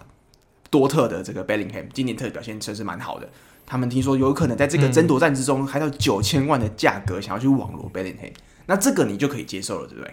[0.75, 3.29] 多特的这个 Bellingham，今年特表现确实蛮好的。
[3.65, 8.33] 他们听说有可能在这个争夺战之中，还到九千万的价格想要去网罗 Bellingham，
[8.67, 10.11] 那这个你就可以接受了，对不对？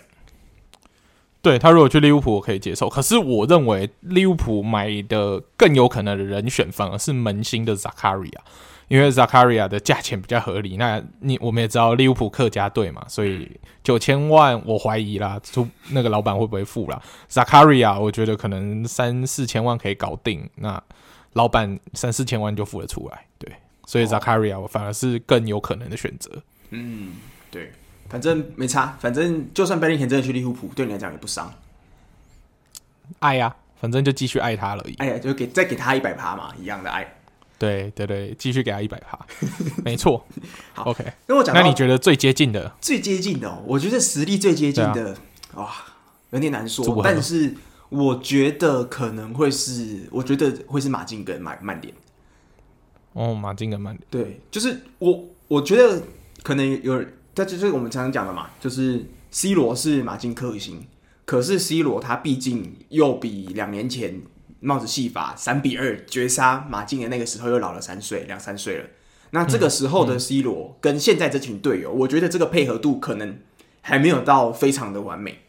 [1.41, 2.88] 对，他如果去利物浦，我可以接受。
[2.88, 8.38] 可是我认为利物浦买的更有可能的人选反而是门兴的 Zakaria。
[8.91, 13.49] 因为 Zakaria 的价钱比较合理，那你我们也知道利物浦客家队嘛，所以
[13.81, 20.83] 九千万我怀疑啦，出那个老板会不会付啦？Zakaria 我觉得可能三四千万可以搞定，那
[21.31, 23.49] 老板三四千万就付得出来，对，
[23.85, 26.29] 所以 Zakaria 我反而是更有可能的选择。
[26.71, 27.13] 嗯，
[27.49, 27.71] 对，
[28.09, 31.49] 反正没差，反正就算 Bellingham 真的去利物浦，对你来讲也不伤。
[33.19, 34.95] 爱呀、啊，反正就继续爱他而已。
[34.95, 37.07] 哎呀，就给再给他一百趴嘛，一样的爱。
[37.62, 39.20] 对对对，继续给他一百趴，
[39.86, 40.26] 没错。
[40.74, 41.05] 好，OK。
[41.28, 42.76] 那我讲，那你觉得最接近的？
[42.82, 45.14] 最接近的、哦，我觉得实力最接近的，
[45.53, 45.72] 啊、哇，
[46.32, 47.01] 有点难说。
[47.03, 47.53] 但是
[47.89, 51.93] 我觉得可能会是，我觉得会是马竞跟曼曼联。
[53.14, 54.03] 哦，马竞跟曼联。
[54.09, 56.01] 对，就是我，我觉得
[56.41, 57.05] 可能有，
[57.36, 60.88] 这就是我们常常讲的嘛，就是 C 罗是马竞克星，
[61.26, 64.20] 可是 C 罗他毕竟又比两年前。
[64.62, 68.86] 帽子戏法三比二绝杀马竞的那个时候又老了三岁，两三岁了。
[69.32, 73.39] 那这个时候的 C 罗跟现在这群队友，我觉得这个配合度可能
[73.82, 75.39] 还没有到非常的完美。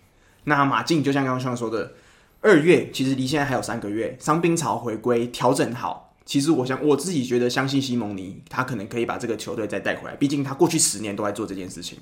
[0.45, 1.93] 那马竞就像刚刚说的，
[2.41, 6.15] 二月其实离现在还有三个月，伤兵潮回归，调整好。
[6.25, 10.15] 其实我想我自己觉得，相信西蒙尼他可能可以把这个球队再带回来。
[10.17, 11.99] 毕竟他过去十年都在做这件事情，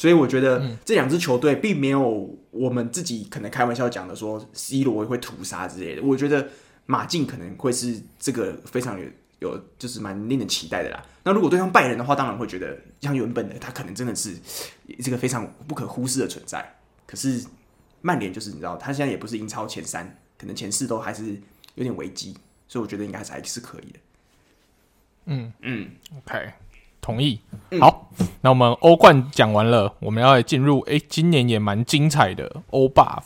[0.00, 6.02] 所以我觉得这两支球队并没有我们自己可能开玩笑讲的说 C 罗会屠杀之类的。
[6.02, 6.48] 我觉得
[6.86, 9.06] 马竞可能会是这个非常有
[9.40, 11.04] 有就是蛮令人期待的啦。
[11.22, 14.34] 那如果对上拜仁的话，当然会觉得像原本的他可能真的是
[15.02, 16.76] 这个非常不可忽视的存在。
[17.04, 17.44] 可是
[18.00, 21.38] 曼联就是你知道，他现在也不是英超前三，可能前四都还是
[21.74, 22.34] 有点危机。
[22.68, 23.98] 所以我觉得应该还是可以的。
[25.26, 26.52] 嗯嗯，OK，
[27.10, 27.40] 同意。
[27.80, 33.22] 好，嗯、那我们欧冠讲完了，我们要来进入诶、欸，今年也蛮精彩的欧霸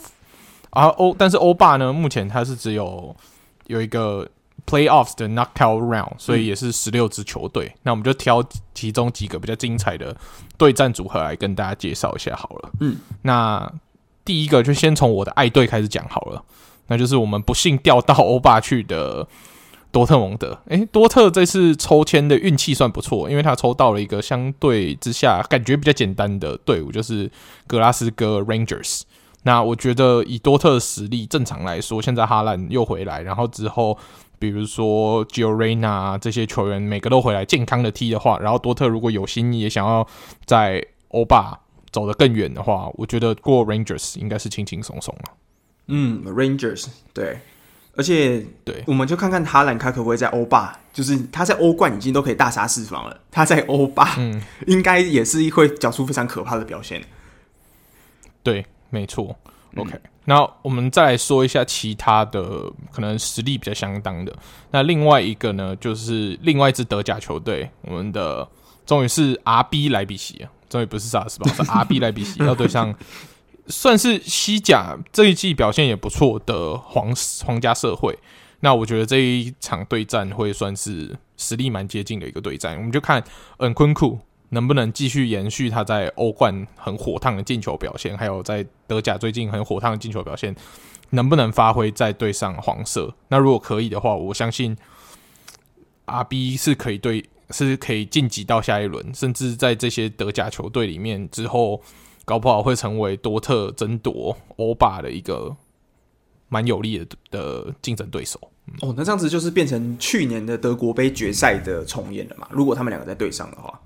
[0.70, 3.14] 啊欧，但是欧霸呢，目前它是只有
[3.66, 4.28] 有一个
[4.66, 7.66] Playoffs 的 Knockout Round，所以也是十六支球队。
[7.66, 8.42] 嗯、那我们就挑
[8.74, 10.16] 其中几个比较精彩的
[10.58, 12.70] 对战组合来跟大家介绍一下好了。
[12.80, 13.72] 嗯，那
[14.24, 16.42] 第一个就先从我的爱队开始讲好了。
[16.86, 19.26] 那就是我们不幸掉到欧霸去的
[19.94, 20.58] 多特蒙德。
[20.66, 27.30] 诶、多特这次抽签的运气算不错，因为他抽到了一个相对之下感觉比较简单的队伍，就是
[27.66, 29.02] 格拉斯哥 Rangers。
[29.44, 33.96] 那我觉得以多特的实力，正常来说，现在哈兰又回来，然后之后
[34.38, 40.06] 比如说 g i o r e n a 这些球员每个都回来健康的踢的话，然后多特如果有心也想要
[40.44, 41.56] 在欧霸
[41.92, 45.32] 走得更远的话，我觉得过 Rangers 应该是轻轻松松了。
[45.88, 47.38] 嗯，Rangers 对，
[47.96, 57.02] 而且对，我们就看看哈兰他可不可以在欧霸，就是他在欧冠已经都可以大杀四方了，他在欧霸，嗯，应该也是会缴出非常可怕的表现。
[58.42, 59.36] 对，没错。
[59.76, 64.32] OK，嗯，那我们再来说一下其他的可能实力比较相当的。
[64.70, 68.48] 那另外一个呢，就是另外一支德甲球队，我们的
[68.84, 72.94] 终于是 RB 莱比锡啊，终于不是萨尔斯堡，是 RB 莱比锡要对上。
[73.66, 77.14] 算是西甲这一季表现也不错的皇
[77.46, 78.18] 皇家社会，
[78.60, 82.76] 那我觉得这一场对战会算是实力蛮接近的一个对战。
[82.76, 83.24] 我们就看
[83.58, 84.18] 恩昆库
[84.50, 90.54] 能不能继续延续他在欧冠很火烫的进球表现，还有在德甲最近很火烫的进球表现，
[91.10, 93.14] 能不能发挥再对上黄色？
[93.28, 94.76] 那如果可以的话，我相信
[96.04, 101.80] RB 是可以对，是可以晋级到下一轮，甚至在这些德甲球队里面之后。
[102.24, 105.54] 搞不好会成为多特争夺欧霸的一个
[106.48, 108.40] 蛮有力的的竞争对手。
[108.80, 112.48] 哦，那这样子就是变成去年的德国杯决赛的重演了嘛？
[112.50, 113.78] 如果他们两个在对上的话，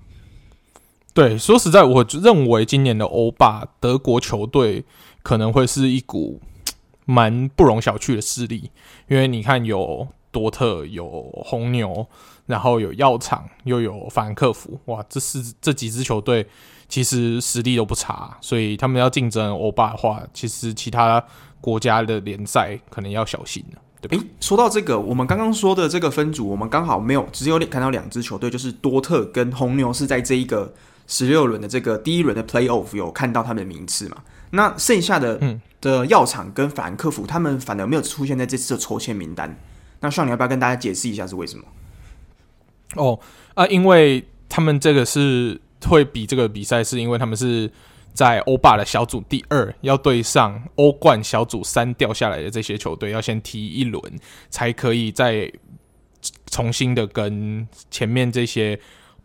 [1.13, 4.85] 对，说实在，我认为今年的欧霸德国球队
[5.25, 6.41] 可能会是一股
[7.05, 8.71] 蛮不容小觑的势力，
[9.09, 11.09] 因为你看有多特，有
[11.45, 12.07] 红牛，
[12.47, 16.47] 然后有药厂，又有法兰克福，哇，这是这几支球队。
[16.89, 21.23] 其实实力都不差，所以他们要竞争欧霸的话，其实其他
[21.61, 24.17] 国家的联赛可能要小心了，对吧？
[24.17, 30.73] 诶，说到这个，我们刚刚说的这个分组，我们刚好没有，只有看到两支球队，就是多特跟红牛是在这一个
[31.07, 34.17] 十六轮的这个第一轮的 Playoff 有看到他们的名次嘛？
[34.51, 35.39] 那剩下的
[35.81, 39.59] 的药厂跟法兰克福，他们反而没有出现在这次的抽签名单。
[40.01, 41.65] 那需要你要不要跟大家解释一下是为什么？
[42.95, 43.21] 哦
[43.55, 47.71] 啊，因为他们这个是会比这个比赛，是因为他们是
[48.15, 54.03] 在欧霸的小组第二，要对上欧冠小组三掉下来的这些球队，要先踢一轮，
[54.51, 55.53] 才可以再
[56.47, 58.79] 重新的跟前面这些。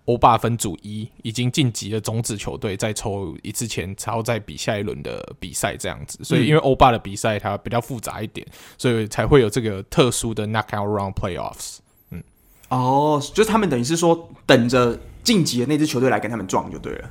[0.06, 6.22] 欧霸分组一已经晋级的种子球队再抽一次签，然后再比下一轮的比赛这样子。
[6.26, 8.46] 所以因为欧霸的比赛它比较复杂一点，
[8.78, 11.78] 所以才会有这个特殊的 knockout round playoffs。
[12.10, 12.22] 嗯，
[12.68, 17.10] 哦，就是他们等于是说等着晋级的那支球队来跟他们撞就对了。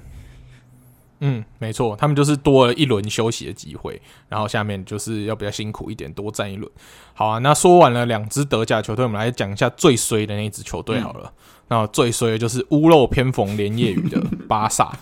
[1.25, 6.69] 嗯，没错，他们就是多了一轮休息的机会，然后下面就是要比较辛苦一点，多站一轮。
[7.15, 11.33] 好啊，那说完了两支德甲球队，我们来讲一下最衰的那支球队好了。
[11.33, 14.93] 嗯、那最衰的就是屋漏偏逢连夜雨的巴萨。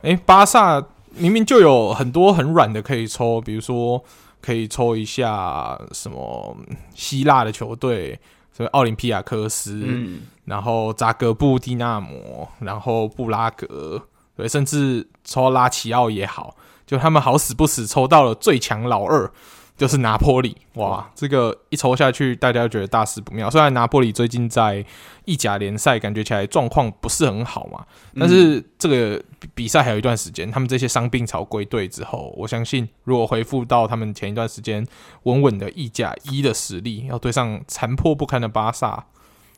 [0.00, 4.02] 诶、欸，巴萨明明就有很多很软的可以抽，比如说
[4.40, 6.56] 可以抽一下什么
[6.94, 8.18] 希腊的球队，
[8.56, 14.00] 什么奥林匹亚科斯，嗯、然后扎格布蒂纳摩，然后布拉格。
[14.34, 19.30] 对，甚至抽拉齐奥也好，就他们好死不死抽到了最强老二，
[19.76, 20.56] 就是拿坡里。
[20.74, 23.50] 哇，这个一抽下去，大家觉得大事不妙。
[23.50, 24.84] 虽然拿坡里最近在
[25.24, 27.86] 意甲联赛感觉起来状况不是很好嘛，
[28.18, 29.22] 但是这个
[29.54, 34.86] 比赛还有一段时间，他们这些伤病潮归队之后，我相信如果恢复到他们前一段时间
[35.24, 39.06] 稳稳的意甲一的实力，要对上残破不堪的巴萨，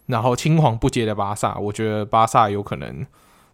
[0.07, 3.07] 然后青黄不接的巴萨，我觉得巴萨有可能。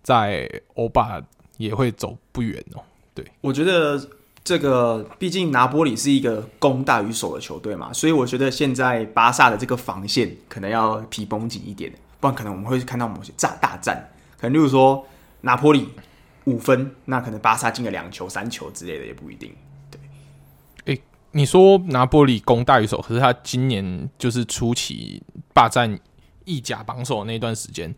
[0.05, 1.19] 在欧霸
[1.57, 2.83] 也会走不远哦。
[3.15, 3.99] 对，我觉得
[4.45, 11.91] 这个毕竟拿波里是一个攻大于守的球队嘛，所以我觉得现在巴萨的这个防线可能要皮绷紧一点，
[12.21, 14.11] 不然可能我们会看到某些炸大战。
[14.39, 15.07] 可能例如说
[15.41, 15.89] 拿波里
[16.45, 19.51] 五分，那可能巴萨进了两球、三球之类的也不一定。
[19.91, 25.23] 对，诶，你说拿波里攻大于守，可是他今年就是初期
[25.55, 25.99] 霸占
[26.45, 27.95] 意甲榜首那段时间。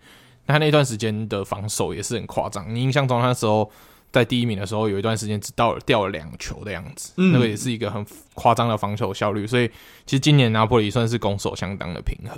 [0.47, 2.73] 他那段时间的防守也是很夸张。
[2.73, 3.69] 你印象中，那时候
[4.17, 9.47] 在第一名的时候，有一段时间只到了掉了两球的样子，嗯、那个也是一个很夸张的防守效率。
[9.47, 9.69] 所以，
[10.07, 12.35] 其实今年拿破里算是攻守相当的平衡，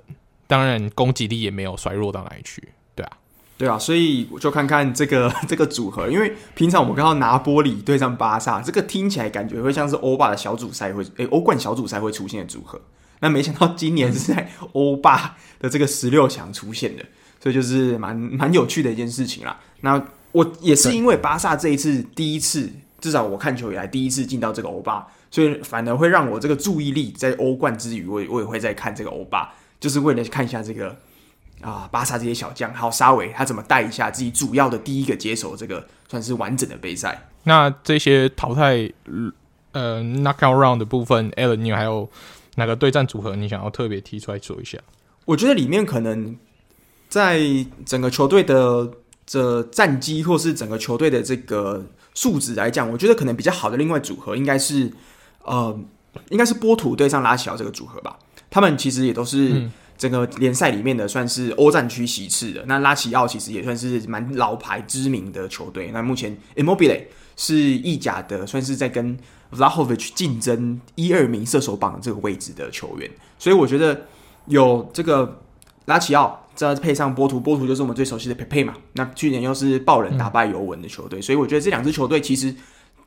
[0.48, 2.60] 当然攻击力也没有衰弱到哪里去。
[2.96, 3.12] 对啊，
[3.56, 12.80] 对啊，所以我就看看这个 这个组合，因为平常我们看到拿波里对上巴萨，这个听起来感觉会像是欧巴的小组赛会，诶、欸，欧冠小组赛会出现的组合。
[13.20, 17.04] 那没想到今年是在欧巴的这个十六强出现的。
[17.40, 19.56] 所以就是蛮蛮有趣的一件事情啦。
[19.82, 22.70] 那我也是因为巴萨这一次第一次，
[23.00, 30.94] 至少我看球以来第一次进到这个欧巴，所以反而会让我这个注意力在欧冠之余，我我也会在看这个欧巴，就是为了看一下这个
[31.60, 37.28] 啊巴萨这些小将，还有沙维他怎么带一下自己主要的第一个接手这个算是完整的杯赛。
[37.44, 38.90] 那这些淘汰
[39.72, 42.08] 呃 knockout round 的部分，Alan，你还有
[42.56, 44.78] 哪个对战组合你想要特别提出来说一下？
[45.24, 46.36] 我觉得里面可能。
[47.10, 47.40] 在
[47.86, 48.86] 整个球队的
[49.28, 54.90] 这战绩，或是整个球队的这个数值来讲，我觉得可能比较好的另外组合应该是，
[55.44, 55.78] 呃，
[56.30, 58.18] 应该是波图对上拉齐奥这个组合吧。
[58.48, 59.68] 他们其实也都是
[59.98, 62.64] 整个联赛里面的算是欧战区席次的。
[62.66, 65.90] 那拉齐奥其实也算是蛮老牌知名的球队。
[65.92, 67.02] 那目前 Immobile
[67.36, 69.18] 是意甲的，算是在跟
[69.52, 73.10] Vlahovic 竞争一二名射手榜这个位置的球员。
[73.38, 74.06] 所以我觉得
[74.46, 75.42] 有这个
[75.88, 76.44] 拉齐奥。
[76.58, 78.74] 再配上波图，波图就是我们最熟悉的佩佩嘛。
[78.94, 82.52] 那去年又是爆冷打败尤文的球队，嗯、所以我觉得这两支球队其实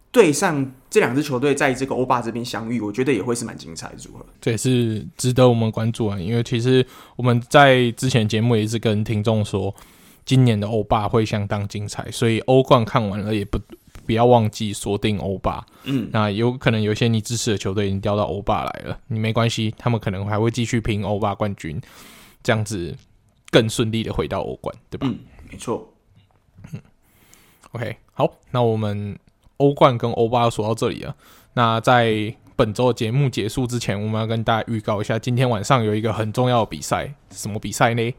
[0.09, 4.25] 对上这两支球队在这个欧霸这边相遇，我觉得也会是蛮精彩的组合。
[4.39, 6.85] 这也是值得我们关注啊，因为其实
[7.17, 9.75] 我们在之前节目也是跟听众说，
[10.23, 13.59] 今年的欧霸会相当精彩，所以欧冠看完了也不
[14.05, 15.61] 不要忘记锁定欧霸。
[15.83, 21.81] 嗯，那有可能有些你支持的球队已经掉到欧霸来了，你没关系，他们可能还会继续拼欧霸冠军，
[22.43, 22.95] 这样子。
[23.53, 25.05] 更顺利的回到欧冠，对吧？
[25.05, 25.19] 嗯，
[25.51, 25.93] 没错。
[26.71, 26.79] 嗯
[27.73, 29.19] ，OK，好，那我们
[29.57, 31.13] 欧冠跟欧巴说到这里了。
[31.55, 38.15] 那在本周的节目结束之前，我们要跟大家预告一下，今天晚上有一个很重要的比赛，什么比赛呢？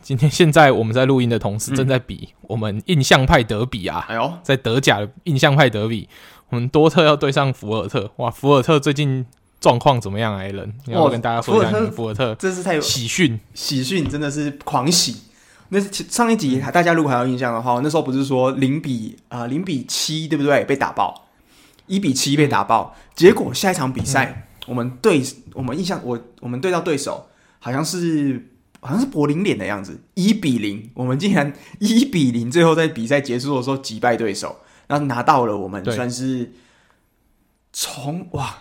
[0.00, 4.06] 今天现在我们在录音的同时，正在比我们印象派德比啊！
[4.08, 6.08] 哎呦，在德甲的印象派德比，
[6.50, 8.12] 我们多特要对上福尔特。
[8.18, 9.26] 哇，福尔特最近。
[9.64, 10.70] 状况怎么样，艾伦？
[10.84, 15.16] 你要跟大家说一下，福尔特，这是太有喜讯，喜讯真的是狂喜。
[15.70, 20.62] 那上一集大家如果还有印象的话，那时候不是说零比啊零比七对不对？
[20.66, 21.28] 被打爆，
[21.86, 22.94] 一比七被打爆。
[23.14, 25.22] 结果下一场比赛，我们对
[25.54, 28.50] 我们印象我我们对到对手好像是
[28.80, 34.58] 好像是柏林脸的样子，一比零，我们竟然一比零，最后在比赛结束的时候击败对手，
[34.88, 36.52] 然后拿到了我们算是
[37.72, 38.58] 从哇。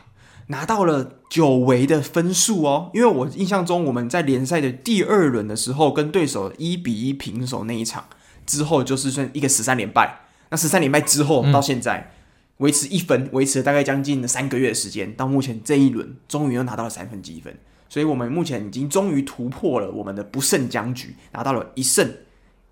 [0.48, 2.92] 拿到了久违的分数哦。
[2.94, 8.06] 因为我印象中，我们在联赛的第二轮的时候，跟对手一比一平手那一场
[8.46, 10.22] 之后，就是算一个十三连败。
[10.50, 11.98] 那十三连败之后到现在。
[11.98, 12.20] 嗯
[12.58, 17.58] 维持一分，维持了大概将近三个月的时间，到目前这一轮终于又拿到了三分积分，
[17.90, 22.08] 所以我们目前已经终于突破了我们的不胜僵局，拿到了一胜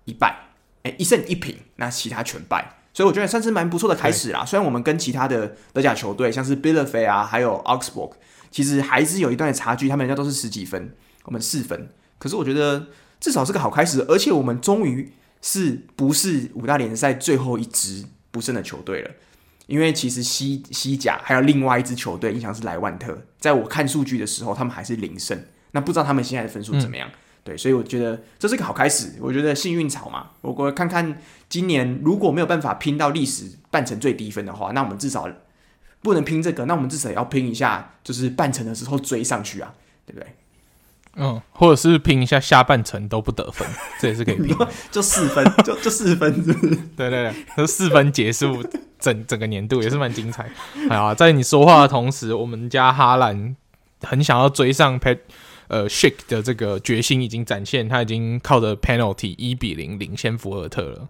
[0.04, 0.34] 一败，
[0.84, 4.44] 哎，一胜一平，那其他全败，所以我觉得算是蛮不错的开始啦。
[4.44, 8.12] 虽然我们跟其他的德甲球队，像是 Bielefeld 啊，还有 Augsburg，
[8.50, 11.88] 其实还是有一段的差距，他们人家都是十几分，我们四分，
[12.18, 12.86] 可是我觉得
[13.20, 19.10] 至少是个好开始，而且我们终于是不是五大联赛最后一支不胜的球队了。
[19.68, 25.40] 因为其实西西甲还有另外一支球队，印象是莱万特，在我看数据的时候，他们还是零胜。
[25.70, 27.08] 那不知道他们现在的分数怎么样？
[27.08, 27.12] 嗯、
[27.44, 29.14] 对，所以我觉得这是个好开始。
[29.20, 35.28] 我觉得幸运草嘛，我我看看今年如果没有办法拼到历史半程最低分的话，那我们至少
[36.00, 39.74] 不能拼这个，那我们至少也要拼一下，就是半程的时候追上去啊，
[40.06, 40.26] 对不对？
[41.14, 43.68] 嗯，或者是拼一下下半程都不得分，
[44.00, 44.56] 这也是可以拼，
[44.90, 48.64] 就四分，就就四分是不是， 对对对，就四分结束
[48.98, 50.50] 整整个年度也是蛮精彩。
[50.88, 53.54] 哎啊，在你说话的同时，我们家哈兰
[54.00, 55.18] 很想要追上 Pet
[55.72, 61.08] 呃 Schick 的这个决心已经展现，他已经靠着 penalty 一比零领先福尔特了。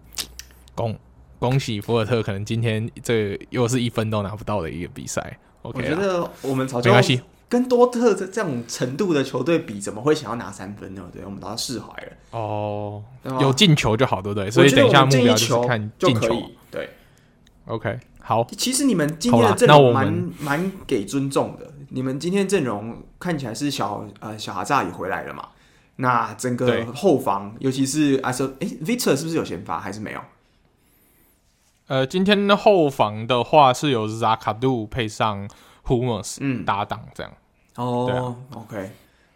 [0.73, 0.97] 恭
[1.37, 5.37] 恭喜福尔特，可能今天这又是一分都拿不到的一个比赛。
[5.63, 7.19] OK，我觉得我们没关系。
[7.49, 11.03] 跟多特这这种程度的球队比，怎么会想要拿三分呢？
[11.11, 12.11] 对，我们都要释怀了。
[12.31, 13.03] 哦，
[13.41, 14.49] 有进球就好，对不对？
[14.49, 16.41] 所以等一下目标就是看进球。
[16.71, 16.89] 对
[17.65, 18.47] ，OK，好。
[18.57, 21.72] 其实你们今天的阵容蛮蛮给尊重的。
[21.93, 25.49] 你们今天阵容看起来是小呃小哈扎也回来了嘛？
[25.97, 30.19] 那整个后防，尤其是阿瑟，哎，Victor 是不是有先发还是没有？
[31.85, 35.47] 呃，今天的后防的话是有 Zagadou 配上
[35.85, 37.31] Hummels 嗯搭档这样。
[37.75, 38.89] 哦、oh，OK，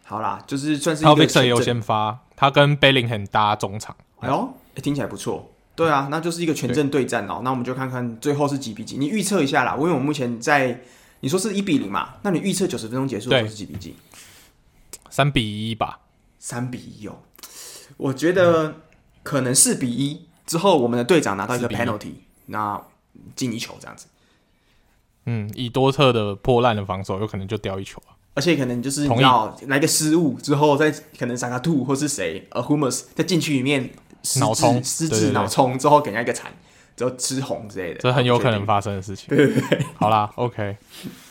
[0.04, 1.04] 好啦，就是算是。
[1.04, 3.94] 他 Victor 也有先发，他跟 Bellingham 搭中场。
[4.18, 5.48] 哎呦，欸、听起来不错。
[5.76, 7.42] 对啊，那就是一个全阵对战哦。
[7.44, 8.96] 那我们就看看最后是几比几？
[8.96, 10.80] 你预测一下啦，因为我目前在
[11.20, 13.94] 你说是一比零嘛，那你预测九十分钟结束的时候是几比几？
[15.10, 16.00] 三比一吧。
[16.38, 17.18] 三比一哦，
[17.96, 18.76] 我觉得
[19.22, 22.12] 可能四比一之后，我们的队长拿到一个 penalty，
[22.46, 22.80] 那
[23.34, 24.06] 进一球这样子。
[25.26, 28.14] 嗯，以多特的破烂的防守，有可能就掉一球啊。
[28.34, 30.88] 而且可能就是要来个失误之后，再
[31.18, 33.90] 可能杀个兔或是谁，呃，Hummels 在禁区里面
[34.38, 36.52] 脑冲失智脑冲之后给人家一个铲，
[36.98, 39.34] 之后吃红之类的，这很有可能发生的事情。
[39.34, 40.76] 对对对，好啦，OK，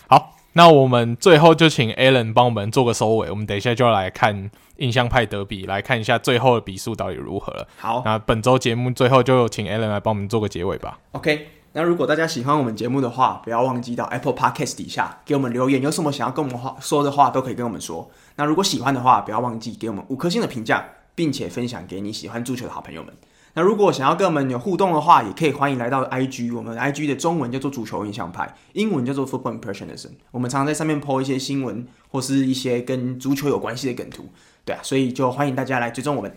[0.07, 7.67] 好，那我们最后就请 Alan 帮我们做个收尾，我们等一下就要来看印象派德比，来看一下最后的比数到底如何了。
[7.77, 10.97] 好，那本周节目最后就请 Alan 来帮我们做个结尾吧。
[11.11, 11.49] OK。
[11.73, 18.09] 那如果大家喜欢我们节目的话，不要忘记到 Apple Podcast 底下给我们留言，有什么想要跟我们话说的话，都可以跟我们说。
[18.37, 23.13] 那如果喜欢的话，不要忘记给我们五颗星的评价，并且分享给你喜欢足球的好朋友们。
[23.57, 30.11] 那如果想要跟我们有互动的话，也可以欢迎来到 IG，我们 IG 的中文叫做足球印象派，英文叫做 Football Impressionism。
[30.29, 34.29] 我们常常在上面 po 一些新闻或是一些跟足球有关系的梗图，
[34.63, 36.31] 对啊，所以就欢迎大家来追踪我们。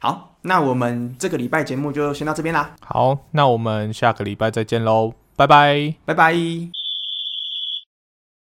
[0.00, 2.74] 好，那我们这个礼拜节目就先到这边啦。
[2.80, 6.83] 好，那我们下个礼拜再见喽，拜拜，拜拜。